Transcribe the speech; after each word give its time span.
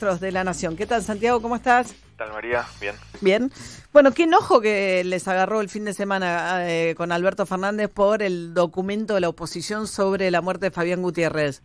de 0.00 0.32
la 0.32 0.44
Nación. 0.44 0.76
¿Qué 0.76 0.86
tal, 0.86 1.02
Santiago? 1.02 1.42
¿Cómo 1.42 1.56
estás? 1.56 1.92
¿Qué 1.92 2.16
tal, 2.16 2.32
María? 2.32 2.64
Bien. 2.80 2.94
Bien. 3.20 3.52
Bueno, 3.92 4.12
qué 4.12 4.22
enojo 4.22 4.62
que 4.62 5.04
les 5.04 5.28
agarró 5.28 5.60
el 5.60 5.68
fin 5.68 5.84
de 5.84 5.92
semana 5.92 6.66
eh, 6.70 6.94
con 6.94 7.12
Alberto 7.12 7.44
Fernández 7.44 7.90
por 7.90 8.22
el 8.22 8.54
documento 8.54 9.14
de 9.14 9.20
la 9.20 9.28
oposición 9.28 9.86
sobre 9.86 10.30
la 10.30 10.40
muerte 10.40 10.66
de 10.66 10.70
Fabián 10.70 11.02
Gutiérrez. 11.02 11.62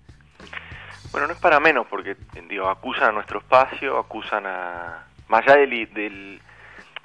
Bueno, 1.14 1.28
no 1.28 1.34
es 1.34 1.40
para 1.40 1.62
menos, 1.62 1.88
porque 1.90 2.18
digo, 2.50 2.68
acusan 2.68 3.10
a 3.10 3.12
nuestro 3.14 3.40
espacio, 3.40 3.98
acusan 3.98 4.46
a... 4.46 5.08
Más 5.30 5.48
allá 5.48 5.62
del, 5.62 5.94
del 5.94 6.42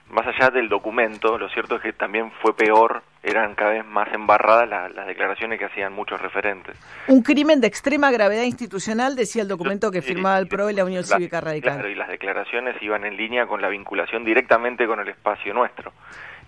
más 0.09 0.27
allá 0.27 0.51
del 0.51 0.69
documento, 0.69 1.39
lo 1.39 1.49
cierto 1.51 1.77
es 1.77 1.83
que 1.83 1.93
también 1.93 2.33
fue 2.43 2.57
peor, 2.57 3.05
eran 3.23 3.55
cada 3.55 3.73
vez 3.73 3.85
más 3.85 4.13
embarradas 4.13 4.69
las 4.95 5.07
declaraciones 5.07 5.59
que 5.59 5.67
hacían 5.67 5.93
muchos 5.93 6.21
referentes. 6.21 6.77
Un 7.07 7.23
crimen 7.23 7.61
de 7.61 7.67
extrema 7.67 8.11
gravedad 8.11 8.45
institucional, 8.45 9.15
decía 9.15 9.43
el 9.43 9.49
documento 9.49 9.91
que 9.91 10.01
firmaba 10.01 10.39
el 10.39 10.49
PRO 10.49 10.71
y 10.71 10.75
la 10.75 10.85
Unión 10.85 11.05
Cívica 11.05 11.41
Radical. 11.41 11.75
Claro, 11.75 11.89
y 11.89 11.95
las 11.95 12.09
declaraciones 12.09 12.81
iban 12.83 13.05
en 13.05 13.17
línea 13.17 13.47
con 13.47 13.61
la 13.61 13.69
vinculación 13.69 14.25
directamente 14.25 14.87
con 14.87 15.01
el 15.01 15.09
espacio 15.09 15.53
nuestro. 15.53 15.93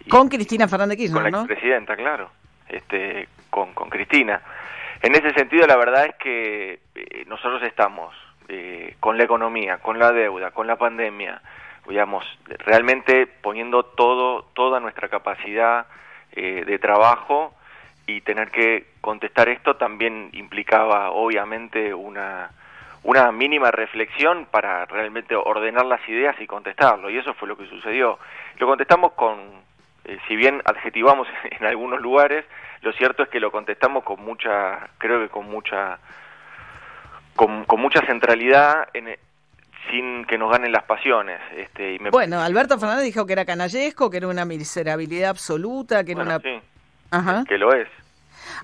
con 0.08 0.28
Cristina 0.28 0.66
Fernández 0.66 0.96
Kirchner, 0.96 1.30
Con 1.30 1.32
la 1.32 1.44
presidenta, 1.46 1.94
claro, 1.94 2.30
este, 2.68 3.28
con, 3.50 3.74
con 3.74 3.90
Cristina. 3.90 4.40
En 5.02 5.14
ese 5.14 5.32
sentido, 5.34 5.66
la 5.66 5.76
verdad 5.76 6.06
es 6.06 6.14
que 6.14 6.80
eh, 6.94 7.24
nosotros 7.26 7.62
estamos 7.64 8.14
eh, 8.48 8.96
con 8.98 9.18
la 9.18 9.24
economía, 9.24 9.78
con 9.78 9.98
la 9.98 10.10
deuda, 10.10 10.52
con 10.52 10.66
la 10.66 10.76
pandemia, 10.76 11.42
digamos, 11.88 12.24
realmente 12.46 13.26
poniendo 13.26 13.84
todo, 13.84 14.44
toda 14.54 14.80
nuestra 14.80 15.08
capacidad 15.08 15.86
eh, 16.32 16.64
de 16.66 16.78
trabajo 16.78 17.54
y 18.06 18.20
tener 18.22 18.50
que 18.50 18.86
contestar 19.00 19.48
esto 19.48 19.76
también 19.76 20.30
implicaba 20.32 21.10
obviamente 21.10 21.94
una, 21.94 22.50
una 23.02 23.32
mínima 23.32 23.70
reflexión 23.70 24.46
para 24.50 24.86
realmente 24.86 25.34
ordenar 25.34 25.86
las 25.86 26.06
ideas 26.08 26.36
y 26.40 26.46
contestarlo, 26.46 27.10
y 27.10 27.18
eso 27.18 27.34
fue 27.34 27.48
lo 27.48 27.56
que 27.56 27.66
sucedió. 27.66 28.18
Lo 28.58 28.66
contestamos 28.66 29.12
con, 29.12 29.38
eh, 30.04 30.18
si 30.28 30.36
bien 30.36 30.62
adjetivamos 30.64 31.28
en 31.50 31.66
algunos 31.66 32.00
lugares, 32.00 32.44
lo 32.82 32.92
cierto 32.92 33.22
es 33.22 33.28
que 33.28 33.40
lo 33.40 33.50
contestamos 33.50 34.04
con 34.04 34.20
mucha, 34.24 34.88
creo 34.98 35.20
que 35.20 35.28
con 35.28 35.48
mucha, 35.48 35.98
con, 37.36 37.64
con 37.64 37.80
mucha 37.80 38.04
centralidad 38.06 38.88
en, 38.94 39.16
sin 39.90 40.24
que 40.24 40.38
nos 40.38 40.50
ganen 40.50 40.72
las 40.72 40.84
pasiones. 40.84 41.40
Este, 41.56 41.94
y 41.94 41.98
Bueno, 42.10 42.40
Alberto 42.40 42.78
Fernández 42.78 43.04
dijo 43.04 43.26
que 43.26 43.32
era 43.32 43.44
canallesco, 43.44 44.10
que 44.10 44.18
era 44.18 44.28
una 44.28 44.44
miserabilidad 44.44 45.30
absoluta, 45.30 46.04
que 46.04 46.12
era 46.12 46.22
una... 46.22 46.38
Sí, 46.38 46.60
que 47.48 47.58
lo 47.58 47.74
es. 47.74 47.88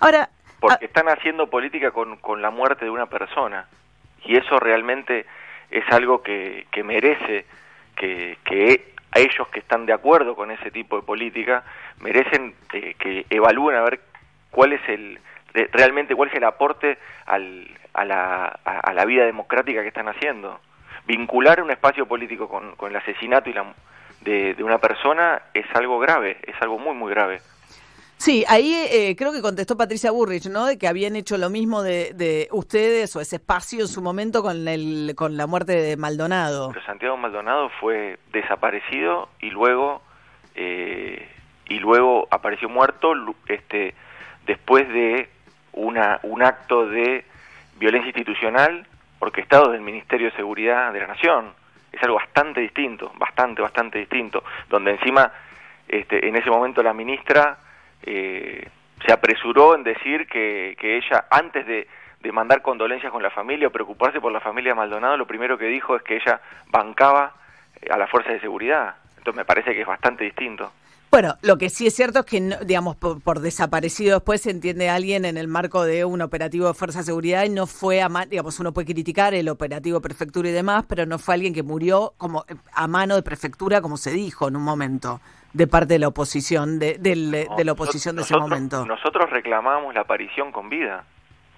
Ahora... 0.01 0.29
Porque 0.61 0.87
están 0.87 1.09
haciendo 1.09 1.49
política 1.49 1.93
con, 1.93 2.17
con 2.17 2.43
la 2.43 2.51
muerte 2.51 2.85
de 2.85 2.91
una 2.91 3.07
persona. 3.07 3.67
Y 4.25 4.37
eso 4.37 4.59
realmente 4.59 5.25
es 5.71 5.85
algo 5.93 6.23
que, 6.23 6.67
que 6.73 6.83
merece 6.83 7.47
que, 7.95 8.39
que 8.45 8.95
a 9.13 9.21
ellos 9.21 9.47
que 9.49 9.61
están 9.61 9.87
de 9.87 9.93
acuerdo 9.93 10.35
con 10.35 10.51
ese 10.51 10.71
tipo 10.71 10.97
de 10.97 11.03
política 11.03 11.63
merecen 12.01 12.55
que, 12.69 12.95
que 12.95 13.27
evalúen 13.31 13.77
a 13.77 13.83
ver 13.83 14.01
cuál 14.51 14.73
es 14.73 14.81
el 14.89 15.21
realmente 15.73 16.15
cuál 16.15 16.29
es 16.29 16.35
el 16.35 16.45
aporte 16.45 16.99
al, 17.27 17.69
a, 17.95 18.05
la, 18.05 18.47
a 18.65 18.93
la 18.93 19.05
vida 19.05 19.25
democrática 19.25 19.83
que 19.83 19.89
están 19.89 20.09
haciendo 20.09 20.61
vincular 21.09 21.63
un 21.63 21.71
espacio 21.71 22.07
político 22.07 22.49
con, 22.49 22.77
con 22.77 22.91
el 22.91 22.97
asesinato 22.97 23.49
y 23.49 23.55
la, 23.55 23.75
de, 24.21 24.55
una 24.63 24.79
persona 24.79 25.43
es 25.55 25.65
algo 25.75 25.99
grave, 25.99 26.37
es 26.43 26.55
algo 26.61 26.79
muy, 26.79 26.95
muy 26.95 27.11
grave. 27.11 27.41
Sí, 28.19 28.45
ahí 28.49 28.75
eh, 28.93 29.15
creo 29.17 29.33
que 29.33 29.41
contestó 29.41 29.77
Patricia 29.77 30.11
Burrich, 30.11 30.47
¿no? 30.49 30.67
De 30.67 30.77
que 30.77 30.89
habían 30.89 31.17
hecho 31.17 31.39
lo 31.39 31.51
mismo 31.51 31.83
de, 31.83 32.13
de, 32.15 32.49
ustedes 32.51 33.15
o 33.17 33.21
ese 33.21 33.37
espacio 33.37 33.81
en 33.81 33.89
su 33.89 34.03
momento 34.03 34.43
con, 34.43 34.69
el, 34.69 35.15
con 35.17 35.37
la 35.37 35.47
muerte 35.47 35.81
de 35.81 35.97
Maldonado. 35.97 36.71
Pero 36.73 36.85
Santiago 36.85 37.17
Maldonado 37.17 37.71
fue 37.81 38.19
desaparecido 38.33 39.29
y 39.41 39.51
luego 39.51 40.03
eh, 40.57 41.29
y 41.69 41.79
luego 41.79 42.27
apareció 42.31 42.69
muerto 42.69 43.13
este 43.47 43.95
después 44.47 44.89
de 44.89 45.29
una, 45.73 46.19
un 46.25 46.43
acto 46.43 46.87
de 46.87 47.25
violencia 47.79 48.09
institucional 48.09 48.87
orquestado 49.21 49.71
del 49.71 49.81
Ministerio 49.81 50.31
de 50.31 50.37
Seguridad 50.37 50.93
de 50.93 51.01
la 51.01 51.09
Nación. 51.09 51.53
Es 51.93 52.03
algo 52.03 52.17
bastante 52.17 52.61
distinto, 52.61 53.13
bastante, 53.17 53.63
bastante 53.63 53.99
distinto, 53.99 54.45
donde 54.69 54.93
encima 54.93 55.33
este, 55.89 56.29
en 56.29 56.37
ese 56.37 56.51
momento 56.51 56.83
la 56.83 56.93
ministra 56.93 57.59
eh, 58.03 58.69
se 59.05 59.13
apresuró 59.13 59.75
en 59.75 59.85
decir 59.85 60.27
que, 60.27 60.77
que 60.79 60.97
ella, 60.97 61.27
antes 61.31 61.67
de, 61.67 61.89
de, 62.21 62.33
mandar 62.33 62.63
condolencias 62.63 63.11
con 63.11 63.23
la 63.23 63.31
familia 63.31 63.69
o 63.69 63.73
preocuparse 63.73 64.21
por 64.21 64.33
la 64.33 64.41
familia 64.41 64.75
Maldonado, 64.75 65.17
lo 65.17 65.27
primero 65.27 65.57
que 65.57 65.67
dijo 65.67 65.97
es 65.97 66.03
que 66.03 66.17
ella 66.17 66.41
bancaba 66.67 67.33
a 67.91 67.97
las 67.97 68.11
fuerzas 68.11 68.35
de 68.35 68.41
seguridad. 68.41 68.97
Entonces 69.17 69.37
me 69.37 69.45
parece 69.45 69.73
que 69.73 69.83
es 69.83 69.87
bastante 69.87 70.25
distinto. 70.25 70.73
Bueno, 71.11 71.37
lo 71.41 71.57
que 71.57 71.71
sí 71.71 71.87
es 71.87 71.95
cierto 71.95 72.21
es 72.21 72.27
que, 72.27 72.41
digamos, 72.67 72.95
por, 72.97 73.41
desaparecido 73.41 74.17
después 74.17 74.43
se 74.43 74.51
entiende 74.51 74.91
alguien 74.91 75.25
en 75.25 75.39
el 75.39 75.49
marco 75.49 75.85
de 75.85 76.05
un 76.05 76.21
operativo 76.21 76.69
de 76.69 76.75
fuerza 76.75 76.99
de 76.99 77.07
seguridad 77.07 77.45
y 77.45 77.49
no 77.49 77.67
fue, 77.67 78.03
a 78.03 78.09
digamos, 78.29 78.61
uno 78.61 78.73
puede 78.73 78.93
criticar 78.93 79.33
el 79.33 79.49
operativo 79.49 80.03
prefectura 80.03 80.51
y 80.51 80.53
demás, 80.53 80.85
pero 80.87 81.07
no 81.07 81.19
fue 81.19 81.35
alguien 81.35 81.55
que 81.55 81.63
murió 81.63 82.13
como 82.19 82.45
a 82.75 82.87
mano 82.89 83.17
de 83.17 83.23
prefectura, 83.23 83.81
como 83.81 83.97
se 83.97 84.11
dijo 84.11 84.49
en 84.49 84.57
un 84.57 84.63
momento, 84.63 85.21
de 85.55 85.67
parte 85.67 85.95
de 85.95 85.99
la 85.99 86.09
oposición, 86.09 86.79
de, 86.79 86.99
la 87.65 87.73
oposición 87.73 88.17
de 88.17 88.23
ese 88.23 88.37
momento. 88.37 88.85
Nosotros 88.85 89.31
reclamábamos 89.31 89.95
la 89.95 90.03
aparición 90.03 90.53
con 90.53 90.69
vida, 90.69 91.05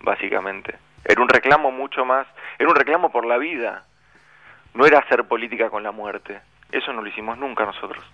básicamente. 0.02 0.78
Era 1.04 1.20
un 1.22 1.28
reclamo 1.28 1.72
mucho 1.72 2.04
más, 2.04 2.28
era 2.56 2.68
un 2.68 2.76
reclamo 2.76 3.10
por 3.10 3.26
la 3.26 3.36
vida, 3.36 3.84
no 4.74 4.86
era 4.86 5.00
hacer 5.00 5.24
política 5.24 5.70
con 5.70 5.82
la 5.82 5.90
muerte. 5.90 6.40
Eso 6.70 6.92
no 6.92 7.02
lo 7.02 7.08
hicimos 7.08 7.36
nunca 7.36 7.64
nosotros. 7.64 8.04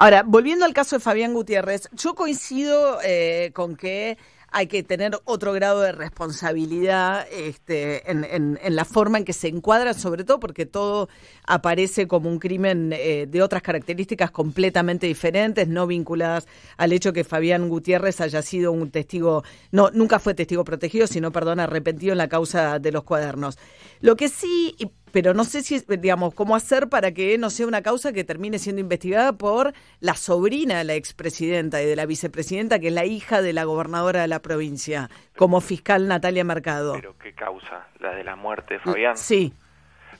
Ahora, 0.00 0.22
volviendo 0.26 0.64
al 0.64 0.72
caso 0.72 0.96
de 0.96 1.00
Fabián 1.00 1.34
Gutiérrez, 1.34 1.90
yo 1.92 2.14
coincido 2.14 3.00
eh, 3.04 3.50
con 3.52 3.76
que 3.76 4.16
hay 4.50 4.66
que 4.66 4.82
tener 4.82 5.12
otro 5.26 5.52
grado 5.52 5.82
de 5.82 5.92
responsabilidad 5.92 7.26
este, 7.30 8.10
en, 8.10 8.24
en, 8.24 8.76
la 8.76 8.86
forma 8.86 9.18
en 9.18 9.26
que 9.26 9.34
se 9.34 9.48
encuadra, 9.48 9.92
sobre 9.92 10.24
todo 10.24 10.40
porque 10.40 10.64
todo 10.64 11.10
aparece 11.46 12.08
como 12.08 12.30
un 12.30 12.38
crimen 12.38 12.94
eh, 12.94 13.26
de 13.28 13.42
otras 13.42 13.60
características 13.60 14.30
completamente 14.30 15.06
diferentes, 15.06 15.68
no 15.68 15.86
vinculadas 15.86 16.48
al 16.78 16.92
hecho 16.92 17.12
que 17.12 17.22
Fabián 17.22 17.68
Gutiérrez 17.68 18.22
haya 18.22 18.40
sido 18.40 18.72
un 18.72 18.90
testigo, 18.90 19.44
no, 19.70 19.90
nunca 19.90 20.18
fue 20.18 20.32
testigo 20.32 20.64
protegido, 20.64 21.06
sino, 21.06 21.30
perdón, 21.30 21.60
arrepentido 21.60 22.12
en 22.12 22.18
la 22.18 22.28
causa 22.28 22.78
de 22.78 22.90
los 22.90 23.04
cuadernos. 23.04 23.58
Lo 24.00 24.16
que 24.16 24.30
sí, 24.30 24.74
pero 25.12 25.34
no 25.34 25.44
sé 25.44 25.62
si, 25.62 25.80
digamos, 25.88 26.34
cómo 26.34 26.56
hacer 26.56 26.88
para 26.88 27.12
que 27.12 27.36
no 27.38 27.50
sea 27.50 27.66
una 27.66 27.82
causa 27.82 28.12
que 28.12 28.24
termine 28.24 28.58
siendo 28.58 28.80
investigada 28.80 29.32
por 29.32 29.72
la 30.00 30.14
sobrina 30.14 30.78
de 30.78 30.84
la 30.84 30.94
expresidenta 30.94 31.82
y 31.82 31.86
de 31.86 31.96
la 31.96 32.06
vicepresidenta, 32.06 32.78
que 32.78 32.88
es 32.88 32.92
la 32.92 33.04
hija 33.04 33.42
de 33.42 33.52
la 33.52 33.64
gobernadora 33.64 34.22
de 34.22 34.28
la 34.28 34.40
provincia, 34.40 35.08
como 35.36 35.60
fiscal 35.60 36.08
Natalia 36.08 36.44
Mercado. 36.44 36.94
¿Pero 36.94 37.16
qué 37.18 37.32
causa? 37.32 37.86
¿La 37.98 38.14
de 38.14 38.24
la 38.24 38.36
muerte 38.36 38.74
de 38.74 38.80
Fabián? 38.80 39.16
Sí. 39.16 39.52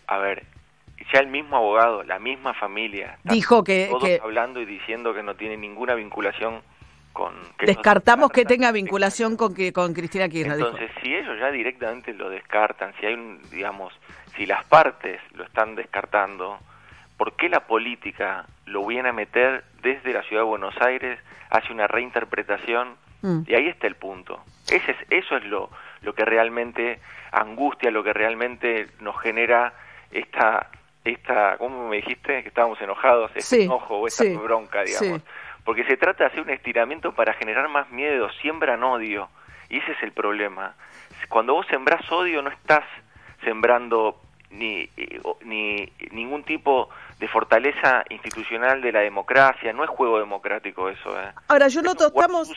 A 0.07 0.19
ver, 0.19 0.45
ya 1.13 1.21
el 1.21 1.29
mismo 1.29 1.57
abogado, 1.57 2.03
la 2.05 2.19
misma 2.19 2.55
familia, 2.55 3.19
dijo 3.25 3.65
que, 3.65 3.89
todos 3.91 4.09
hablando 4.23 4.61
y 4.61 4.67
diciendo 4.67 5.15
que 5.15 5.23
no 5.23 5.35
tiene 5.35 5.57
ninguna 5.57 5.95
vinculación 5.95 6.63
con... 7.13 7.35
Descartamos 7.65 8.31
que 8.31 8.45
tenga 8.45 8.73
vinculación 8.73 9.37
con, 9.37 9.55
que, 9.55 9.73
con 9.73 9.93
Cristina 9.93 10.29
Kirchner. 10.29 10.59
Entonces, 10.59 10.91
si 11.03 11.15
ellos 11.15 11.39
ya 11.39 11.51
directamente 11.51 12.13
lo 12.13 12.31
descartan, 12.31 12.93
si 13.01 13.07
hay 13.07 13.15
un, 13.15 13.41
digamos, 13.51 13.93
si 14.37 14.47
las 14.47 14.65
partes 14.65 15.21
lo 15.35 15.45
están 15.45 15.75
descartando, 15.75 16.59
¿por 17.17 17.35
qué 17.35 17.49
la 17.49 17.61
política 17.61 18.47
lo 18.67 18.87
viene 18.87 19.11
a 19.11 19.13
meter 19.13 19.65
desde 19.83 20.13
la 20.13 20.23
ciudad 20.23 20.43
de 20.43 20.49
Buenos 20.49 20.75
Aires 20.81 21.19
hacia 21.51 21.75
una 21.75 21.87
reinterpretación? 21.87 22.97
Mm. 23.23 23.43
Y 23.47 23.55
ahí 23.55 23.69
está 23.69 23.87
el 23.87 23.97
punto. 23.97 24.43
Ese 24.71 24.93
es, 24.93 24.97
eso 25.11 25.37
es 25.37 25.45
lo, 25.45 25.71
lo 26.03 26.15
que 26.15 26.25
realmente 26.25 27.01
angustia, 27.33 27.91
lo 27.91 28.03
que 28.03 28.13
realmente 28.13 28.89
nos 29.01 29.21
genera 29.21 29.75
esta, 30.11 30.71
esta 31.05 31.57
¿cómo 31.59 31.89
me 31.89 31.97
dijiste? 31.97 32.43
Que 32.43 32.49
estábamos 32.49 32.81
enojados, 32.81 33.31
este 33.35 33.65
enojo 33.65 33.99
o 33.99 34.07
esta 34.07 34.25
bronca, 34.25 34.83
digamos. 34.83 35.23
Porque 35.65 35.85
se 35.85 35.97
trata 35.97 36.25
de 36.25 36.31
hacer 36.31 36.41
un 36.41 36.51
estiramiento 36.51 37.13
para 37.13 37.35
generar 37.35 37.69
más 37.69 37.91
miedo, 37.91 38.29
siembran 38.41 38.83
odio. 38.83 39.29
Y 39.69 39.79
ese 39.79 39.93
es 39.93 40.03
el 40.03 40.13
problema. 40.13 40.75
Cuando 41.29 41.55
vos 41.55 41.67
sembrás 41.69 42.11
odio 42.11 42.43
no 42.43 42.51
estás 42.51 42.85
sembrando 43.45 44.21
ni, 44.51 44.89
eh, 44.97 45.21
ni 45.45 45.93
ningún 46.11 46.43
tipo 46.45 46.89
de 47.19 47.29
fortaleza 47.29 48.05
institucional 48.11 48.81
de 48.81 48.93
la 48.93 49.01
democracia, 49.01 49.73
no 49.73 49.85
es 49.85 49.91
juego 49.91 50.19
democrático 50.19 50.89
eso. 50.89 51.11
¿eh? 51.21 51.33
Ahora, 51.49 51.69
yo 51.69 51.83
noto, 51.83 52.07
estamos... 52.07 52.53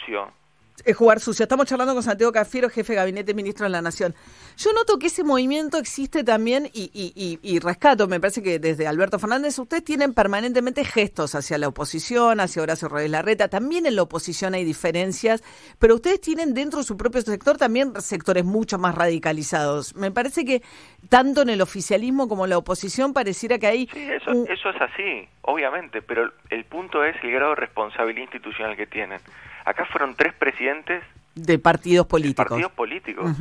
es 0.85 0.95
jugar 0.95 1.19
sucio. 1.19 1.43
Estamos 1.43 1.67
charlando 1.67 1.93
con 1.93 2.03
Santiago 2.03 2.31
Cafiero, 2.31 2.69
jefe 2.69 2.93
de 2.93 2.97
gabinete 2.97 3.33
ministro 3.33 3.65
de 3.65 3.69
la 3.69 3.81
Nación. 3.81 4.13
Yo 4.57 4.73
noto 4.73 4.99
que 4.99 5.07
ese 5.07 5.23
movimiento 5.23 5.77
existe 5.77 6.23
también 6.23 6.69
y, 6.73 6.91
y, 6.93 7.39
y, 7.41 7.59
rescato, 7.59 8.07
me 8.07 8.19
parece 8.19 8.43
que 8.43 8.59
desde 8.59 8.87
Alberto 8.87 9.19
Fernández 9.19 9.57
ustedes 9.57 9.83
tienen 9.83 10.13
permanentemente 10.13 10.83
gestos 10.83 11.35
hacia 11.35 11.57
la 11.57 11.67
oposición, 11.67 12.39
hacia 12.39 12.61
Horacio 12.61 12.87
Rodríguez 12.87 13.11
Larreta, 13.11 13.47
también 13.47 13.85
en 13.85 13.95
la 13.95 14.03
oposición 14.03 14.53
hay 14.53 14.63
diferencias, 14.63 15.43
pero 15.79 15.95
ustedes 15.95 16.21
tienen 16.21 16.53
dentro 16.53 16.79
de 16.79 16.85
su 16.85 16.97
propio 16.97 17.21
sector 17.21 17.57
también 17.57 17.93
sectores 18.01 18.43
mucho 18.43 18.77
más 18.77 18.95
radicalizados. 18.95 19.95
Me 19.95 20.11
parece 20.11 20.45
que 20.45 20.61
tanto 21.09 21.41
en 21.41 21.49
el 21.49 21.61
oficialismo 21.61 22.27
como 22.27 22.45
en 22.45 22.51
la 22.51 22.57
oposición 22.57 23.13
pareciera 23.13 23.57
que 23.57 23.67
hay... 23.67 23.87
Sí, 23.87 24.01
eso, 24.11 24.31
eso 24.31 24.69
es 24.69 24.81
así, 24.81 25.27
obviamente, 25.41 26.01
pero 26.01 26.31
el 26.49 26.65
punto 26.65 27.03
es 27.03 27.15
el 27.23 27.31
grado 27.31 27.51
de 27.51 27.61
responsabilidad 27.61 28.23
institucional 28.23 28.75
que 28.75 28.87
tienen. 28.87 29.19
Acá 29.65 29.85
fueron 29.85 30.15
tres 30.15 30.33
presidentes 30.33 31.03
de 31.35 31.59
partidos 31.59 32.07
políticos. 32.07 32.45
De 32.45 32.49
partidos 32.49 32.71
políticos. 32.73 33.31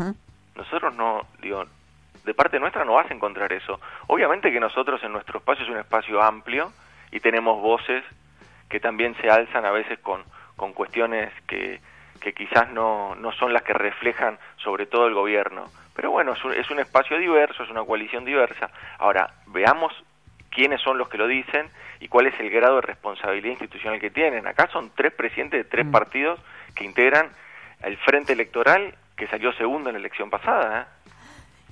Nosotros 0.54 0.94
no, 0.94 1.26
digo, 1.40 1.64
de 2.24 2.34
parte 2.34 2.58
nuestra 2.60 2.84
no 2.84 2.94
vas 2.94 3.10
a 3.10 3.14
encontrar 3.14 3.52
eso. 3.52 3.80
Obviamente 4.06 4.52
que 4.52 4.60
nosotros 4.60 5.02
en 5.02 5.12
nuestro 5.12 5.38
espacio 5.38 5.64
es 5.64 5.70
un 5.70 5.78
espacio 5.78 6.22
amplio 6.22 6.72
y 7.10 7.20
tenemos 7.20 7.60
voces 7.60 8.04
que 8.68 8.80
también 8.80 9.14
se 9.20 9.28
alzan 9.28 9.64
a 9.66 9.70
veces 9.70 9.98
con, 9.98 10.22
con 10.56 10.72
cuestiones 10.72 11.32
que, 11.46 11.80
que 12.20 12.32
quizás 12.32 12.70
no, 12.70 13.14
no 13.16 13.32
son 13.32 13.52
las 13.52 13.62
que 13.62 13.72
reflejan 13.72 14.38
sobre 14.56 14.86
todo 14.86 15.06
el 15.06 15.14
gobierno. 15.14 15.64
Pero 15.94 16.10
bueno, 16.10 16.32
es 16.32 16.44
un, 16.44 16.54
es 16.54 16.70
un 16.70 16.78
espacio 16.78 17.18
diverso, 17.18 17.64
es 17.64 17.70
una 17.70 17.84
coalición 17.84 18.24
diversa. 18.24 18.70
Ahora, 18.98 19.34
veamos 19.48 19.92
quiénes 20.54 20.80
son 20.80 20.98
los 20.98 21.08
que 21.08 21.18
lo 21.18 21.26
dicen 21.26 21.68
y 22.00 22.08
cuál 22.08 22.26
es 22.26 22.38
el 22.40 22.50
grado 22.50 22.76
de 22.76 22.82
responsabilidad 22.82 23.50
institucional 23.50 24.00
que 24.00 24.10
tienen. 24.10 24.46
Acá 24.46 24.68
son 24.72 24.90
tres 24.94 25.12
presidentes 25.12 25.64
de 25.64 25.70
tres 25.70 25.86
mm. 25.86 25.90
partidos 25.90 26.40
que 26.74 26.84
integran 26.84 27.30
el 27.82 27.96
Frente 27.98 28.32
Electoral 28.32 28.94
que 29.16 29.26
salió 29.28 29.52
segundo 29.52 29.88
en 29.88 29.94
la 29.94 30.00
elección 30.00 30.30
pasada. 30.30 30.82
¿eh? 30.82 31.02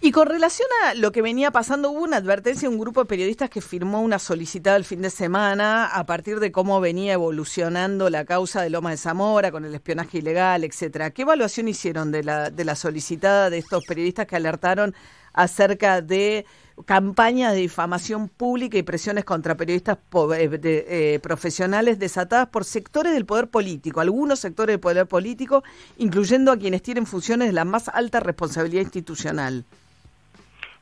Y 0.03 0.12
con 0.12 0.29
relación 0.29 0.69
a 0.87 0.94
lo 0.94 1.12
que 1.12 1.21
venía 1.21 1.50
pasando, 1.50 1.91
hubo 1.91 2.03
una 2.03 2.17
advertencia 2.17 2.69
de 2.69 2.75
un 2.75 2.81
grupo 2.81 3.00
de 3.00 3.06
periodistas 3.06 3.50
que 3.50 3.61
firmó 3.61 4.00
una 4.00 4.19
solicitada 4.19 4.77
el 4.77 4.85
fin 4.85 5.03
de 5.03 5.11
semana 5.11 5.87
a 5.87 6.06
partir 6.06 6.41
de 6.41 6.50
cómo 6.50 6.81
venía 6.81 7.12
evolucionando 7.12 8.09
la 8.09 8.25
causa 8.25 8.62
de 8.62 8.71
Loma 8.71 8.91
de 8.91 8.97
Zamora 8.97 9.50
con 9.50 9.67
el 9.67 9.75
espionaje 9.75 10.19
ilegal, 10.19 10.65
etcétera. 10.65 11.11
¿Qué 11.11 11.23
evaluación 11.23 11.69
hicieron 11.69 12.12
de 12.12 12.23
la, 12.23 12.49
de 12.49 12.65
la 12.65 12.77
solicitada 12.77 13.50
de 13.50 13.59
estos 13.59 13.85
periodistas 13.85 14.27
que 14.27 14.37
alertaron 14.37 14.94
acerca 15.35 16.00
de 16.00 16.47
campañas 16.87 17.53
de 17.53 17.61
difamación 17.61 18.29
pública 18.29 18.79
y 18.79 18.82
presiones 18.82 19.25
contra 19.25 19.56
periodistas 19.56 19.99
eh, 20.37 20.61
eh, 20.62 21.21
profesionales 21.23 21.99
desatadas 21.99 22.49
por 22.49 22.65
sectores 22.65 23.12
del 23.12 23.27
poder 23.27 23.49
político, 23.49 24.00
algunos 24.00 24.41
sectores 24.41 24.75
del 24.75 24.81
poder 24.81 25.06
político, 25.06 25.62
incluyendo 25.99 26.53
a 26.53 26.56
quienes 26.56 26.82
tienen 26.82 27.06
funciones 27.06 27.49
de 27.49 27.53
la 27.53 27.65
más 27.65 27.88
alta 27.88 28.21
responsabilidad 28.21 28.82
institucional. 28.82 29.65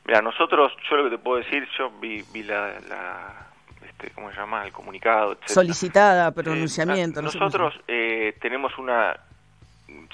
Mira, 0.05 0.21
nosotros, 0.21 0.71
yo 0.89 0.97
lo 0.97 1.03
que 1.05 1.17
te 1.17 1.17
puedo 1.17 1.37
decir, 1.37 1.67
yo 1.77 1.91
vi, 2.01 2.23
la, 2.43 3.47
este, 3.87 4.09
¿cómo 4.11 4.31
se 4.31 4.37
llama? 4.37 4.65
El 4.65 4.71
comunicado, 4.71 5.37
Solicitada, 5.45 6.31
pronunciamiento. 6.31 7.21
nosotros 7.21 7.79
eh, 7.87 8.35
tenemos 8.41 8.75
una, 8.77 9.15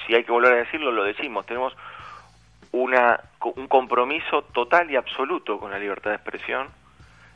si 0.06 0.14
hay 0.14 0.24
que 0.24 0.32
volver 0.32 0.54
a 0.54 0.58
decirlo, 0.58 0.92
lo 0.92 1.04
decimos, 1.04 1.46
tenemos 1.46 1.74
una, 2.76 3.20
un 3.56 3.68
compromiso 3.68 4.44
total 4.44 4.92
y 4.92 4.96
absoluto 4.96 5.60
con 5.60 5.72
la 5.72 5.80
libertad 5.80 6.12
de 6.12 6.18
expresión, 6.18 6.68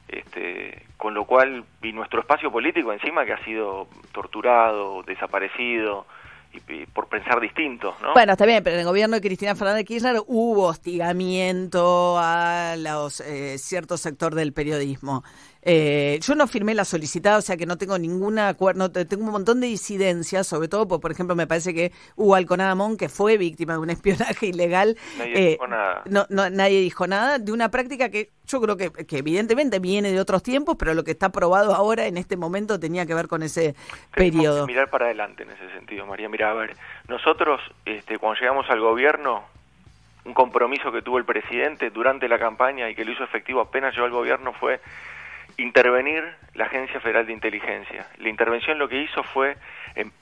este, 0.07 0.85
con 0.97 1.13
lo 1.13 1.25
cual, 1.25 1.63
y 1.81 1.93
nuestro 1.93 2.19
espacio 2.19 2.51
político 2.51 2.91
encima 2.91 3.25
que 3.25 3.33
ha 3.33 3.43
sido 3.45 3.87
torturado, 4.11 5.03
desaparecido, 5.03 6.05
y, 6.51 6.85
por 6.87 7.07
pensar 7.07 7.39
distinto, 7.39 7.95
¿no? 8.01 8.13
Bueno, 8.13 8.33
está 8.33 8.45
bien, 8.45 8.63
pero 8.63 8.75
en 8.75 8.81
el 8.81 8.85
gobierno 8.85 9.15
de 9.15 9.21
Cristina 9.21 9.55
Fernández 9.55 9.85
Kirchner 9.85 10.21
hubo 10.27 10.65
hostigamiento 10.65 12.17
a 12.17 12.75
los 12.77 13.21
eh, 13.21 13.57
cierto 13.57 13.97
sector 13.97 14.35
del 14.35 14.53
periodismo. 14.53 15.23
Eh, 15.61 16.19
yo 16.21 16.35
no 16.35 16.47
firmé 16.47 16.73
la 16.73 16.85
solicitada, 16.85 17.37
o 17.37 17.41
sea 17.41 17.57
que 17.57 17.65
no 17.65 17.77
tengo 17.77 17.99
ninguna 17.99 18.47
acuerdo, 18.47 18.89
tengo 18.91 19.25
un 19.25 19.31
montón 19.31 19.59
de 19.59 19.67
disidencias, 19.67 20.47
sobre 20.47 20.69
todo, 20.69 20.87
por, 20.87 21.01
por 21.01 21.11
ejemplo, 21.11 21.35
me 21.35 21.47
parece 21.47 21.73
que 21.73 21.91
Hugo 22.15 22.35
Alconadamón, 22.35 22.95
que 22.95 23.09
fue 23.09 23.37
víctima 23.37 23.73
de 23.73 23.79
un 23.79 23.89
espionaje 23.89 24.47
ilegal, 24.47 24.97
nadie, 25.17 25.49
dijo 25.51 25.67
nada. 25.67 26.03
No, 26.05 26.25
nadie 26.29 26.79
dijo 26.81 27.07
nada, 27.07 27.39
de 27.39 27.51
una 27.51 27.69
práctica 27.69 28.09
que 28.09 28.31
yo 28.49 28.59
creo 28.61 28.77
que, 28.77 28.91
que, 28.91 29.17
evidentemente 29.17 29.79
viene 29.79 30.11
de 30.11 30.19
otros 30.19 30.41
tiempos, 30.41 30.75
pero 30.77 30.93
lo 30.93 31.03
que 31.03 31.11
está 31.11 31.29
probado 31.29 31.75
ahora 31.75 32.05
en 32.05 32.17
este 32.17 32.35
momento 32.35 32.79
tenía 32.79 33.05
que 33.05 33.13
ver 33.13 33.27
con 33.27 33.43
ese 33.43 33.75
periodo. 34.13 34.65
mirar 34.65 34.89
para 34.89 35.05
adelante 35.05 35.43
en 35.43 35.51
ese 35.51 35.69
sentido, 35.71 36.05
María. 36.05 36.29
Mira, 36.29 36.51
a 36.51 36.53
ver, 36.53 36.75
nosotros 37.07 37.61
este, 37.85 38.17
cuando 38.17 38.39
llegamos 38.39 38.69
al 38.69 38.79
gobierno, 38.79 39.43
un 40.25 40.33
compromiso 40.33 40.91
que 40.91 41.01
tuvo 41.01 41.17
el 41.17 41.25
presidente 41.25 41.89
durante 41.91 42.27
la 42.27 42.39
campaña 42.39 42.89
y 42.89 42.95
que 42.95 43.05
lo 43.05 43.11
hizo 43.11 43.23
efectivo 43.23 43.61
apenas 43.61 43.93
llegó 43.93 44.05
al 44.05 44.11
gobierno 44.11 44.53
fue 44.53 44.79
intervenir 45.57 46.23
la 46.53 46.65
Agencia 46.65 46.99
Federal 46.99 47.25
de 47.25 47.33
Inteligencia. 47.33 48.07
La 48.17 48.29
intervención 48.29 48.79
lo 48.79 48.87
que 48.87 49.01
hizo 49.01 49.23
fue, 49.23 49.57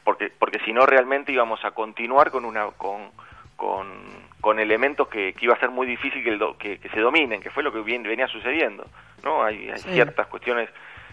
porque, 0.03 0.31
porque 0.37 0.59
si 0.59 0.73
no 0.73 0.85
realmente 0.85 1.31
íbamos 1.31 1.63
a 1.63 1.71
continuar 1.71 2.31
con, 2.31 2.45
una, 2.45 2.67
con, 2.71 3.11
con, 3.57 4.59
elementos 4.59 5.09
que, 5.09 5.33
que, 5.33 5.45
iba 5.45 5.55
a 5.55 5.59
ser 5.59 5.69
muy 5.69 5.85
difícil 5.85 6.23
que, 6.23 6.79
que, 6.79 6.89
se 6.89 7.01
dominen, 7.01 7.41
que 7.41 7.49
fue 7.49 7.63
lo 7.63 7.73
que 7.73 7.81
venía 7.81 8.27
sucediendo. 8.27 8.87
¿no? 9.23 9.43
Hay, 9.43 9.69
ciertas 9.75 10.27
cuestiones 10.27 10.69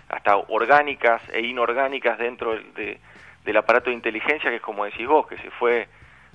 hasta 0.09 0.37
orgánicas 0.37 1.21
e 1.33 1.41
inorgánicas 1.41 2.17
dentro 2.17 2.55
de, 2.55 3.01
del 3.45 3.57
aparato 3.57 3.91
de 3.91 3.97
inteligencia, 3.97 4.51
que 4.51 4.57
es 4.57 4.63
como 4.63 4.85
decís 4.85 5.09
vos, 5.09 5.27
que 5.27 5.37
se 5.39 5.51
fue 5.51 5.89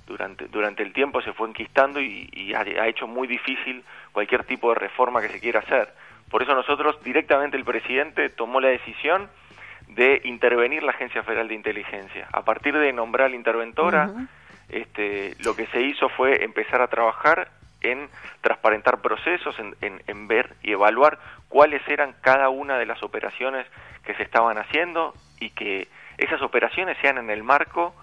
durante, 0.06 0.48
durante 0.48 0.84
el 0.84 0.92
tiempo 0.92 1.22
se 1.22 1.32
fue 1.32 1.48
enquistando 1.48 2.02
y, 2.02 2.54
ha, 2.54 2.60
ha 2.62 2.88
hecho 2.88 3.08
muy 3.08 3.28
difícil 3.28 3.84
cualquier 4.12 4.44
tipo 4.44 4.70
de 4.70 4.76
reforma 4.76 5.22
que 5.22 5.30
se 5.30 5.40
quiera 5.40 5.60
hacer. 5.60 5.94
Por 6.30 6.44
eso 6.44 6.54
nosotros 6.54 7.02
directamente 7.04 7.56
el 7.56 7.64
presidente 7.64 8.30
tomó 8.30 8.60
la 8.60 8.68
decisión 8.68 9.30
de 9.88 10.22
intervenir 10.26 10.84
la 10.84 10.92
Agencia 10.92 11.24
Federal 11.24 11.48
de 11.48 11.56
Inteligencia. 11.56 12.28
A 12.32 12.44
partir 12.44 12.78
de 12.78 12.92
nombrar 12.94 13.30
la 13.30 13.36
interventora, 13.36 14.12
este, 14.70 15.36
lo 15.40 15.56
que 15.56 15.68
se 15.68 15.82
hizo 15.82 16.10
fue 16.10 16.44
empezar 16.44 16.82
a 16.82 16.88
trabajar 16.88 17.50
en 17.82 18.10
transparentar 18.42 19.02
procesos, 19.02 19.56
en, 19.60 20.02
en, 20.06 20.28
ver 20.28 20.56
y 20.62 20.72
evaluar 20.72 21.18
cuáles 21.48 21.82
eran 21.88 22.14
cada 22.22 22.50
una 22.50 22.78
de 22.78 22.86
las 22.86 23.02
operaciones 23.04 23.66
que 24.04 24.14
se 24.16 24.24
estaban 24.24 24.58
haciendo 24.58 25.14
y 25.40 25.52
que 25.52 25.88
esas 26.18 26.42
operaciones 26.42 26.98
sean 27.02 27.18
en 27.18 27.30
el 27.30 27.44
marco 27.44 27.96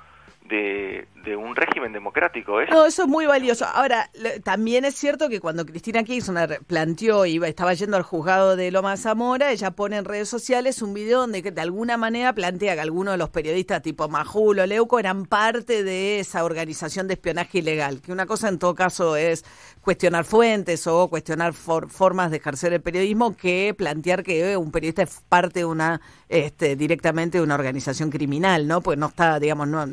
de, 0.48 1.06
un 1.37 1.56
régimen 1.56 1.93
democrático. 1.93 2.60
¿es? 2.60 2.70
No, 2.70 2.87
eso 2.87 3.02
es 3.02 3.08
muy 3.08 3.26
valioso. 3.26 3.64
Ahora, 3.66 4.10
también 4.44 4.84
es 4.84 4.94
cierto 4.94 5.28
que 5.28 5.40
cuando 5.40 5.66
Cristina 5.66 6.04
Kirchner 6.04 6.60
planteó 6.66 7.26
y 7.26 7.43
estaba 7.44 7.75
yendo 7.75 7.96
al 7.96 8.02
juzgado 8.02 8.56
de 8.56 8.70
Loma 8.70 8.96
Zamora, 8.96 9.50
ella 9.50 9.72
pone 9.72 9.96
en 9.96 10.04
redes 10.04 10.28
sociales 10.28 10.82
un 10.82 10.94
video 10.94 11.20
donde 11.20 11.43
de 11.43 11.60
alguna 11.60 11.96
manera 11.96 12.32
plantea 12.32 12.75
que 12.75 12.81
algunos 12.81 13.14
de 13.14 13.19
los 13.19 13.31
periodistas 13.31 13.82
tipo 13.82 14.08
Majul 14.08 14.60
o 14.60 14.66
Leuco 14.66 14.98
eran 14.98 15.26
parte 15.26 15.82
de 15.82 16.20
esa 16.20 16.44
organización 16.44 17.08
de 17.08 17.14
espionaje 17.14 17.58
ilegal. 17.58 18.00
Que 18.00 18.12
una 18.12 18.26
cosa 18.26 18.49
en 18.49 18.58
todo 18.58 18.75
caso 18.75 19.16
es 19.16 19.44
cuestionar 19.81 20.25
fuentes 20.25 20.87
o 20.87 21.08
cuestionar 21.08 21.52
formas 21.54 22.31
de 22.31 22.38
ejercer 22.38 22.72
el 22.72 22.81
periodismo 22.81 23.37
que 23.37 23.75
plantear 23.76 24.22
que 24.22 24.56
un 24.56 24.70
periodista 24.70 25.02
es 25.02 25.23
parte 25.28 25.61
de 25.61 25.64
una, 25.64 26.00
este, 26.28 26.76
directamente 26.76 27.38
de 27.38 27.44
una 27.44 27.54
organización 27.54 28.11
criminal, 28.11 28.66
¿no? 28.66 28.80
Pues 28.80 28.99
no 28.99 29.06
está, 29.06 29.38
digamos, 29.38 29.68
no 29.68 29.87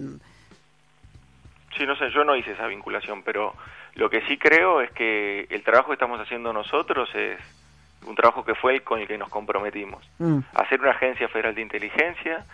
Sí, 1.78 1.86
no 1.86 1.96
sé, 1.96 2.12
yo 2.12 2.24
no 2.24 2.36
hice 2.36 2.52
esa 2.52 2.68
vinculación, 2.68 3.24
pero 3.24 3.56
lo 3.96 4.10
que 4.10 4.22
sí 4.28 4.38
creo 4.38 4.82
es 4.82 4.92
que 4.92 5.48
el 5.50 5.64
trabajo 5.64 5.88
que 5.88 5.94
estamos 5.94 6.20
haciendo 6.20 6.54
nosotros 6.54 7.10
es 7.16 7.40
un 8.06 8.16
trabajo 8.16 8.44
que 8.44 8.56
fue 8.56 8.74
el 8.74 8.84
con 8.84 9.00
el 9.00 9.08
que 9.08 9.18
nos 9.18 9.30
comprometimos. 9.30 10.08
Mm. 10.20 10.40
Hacer 10.56 10.82
una 10.82 10.92
agencia 10.92 11.28
federal 11.30 11.56
de 11.56 11.62
inteligencia 11.62 12.46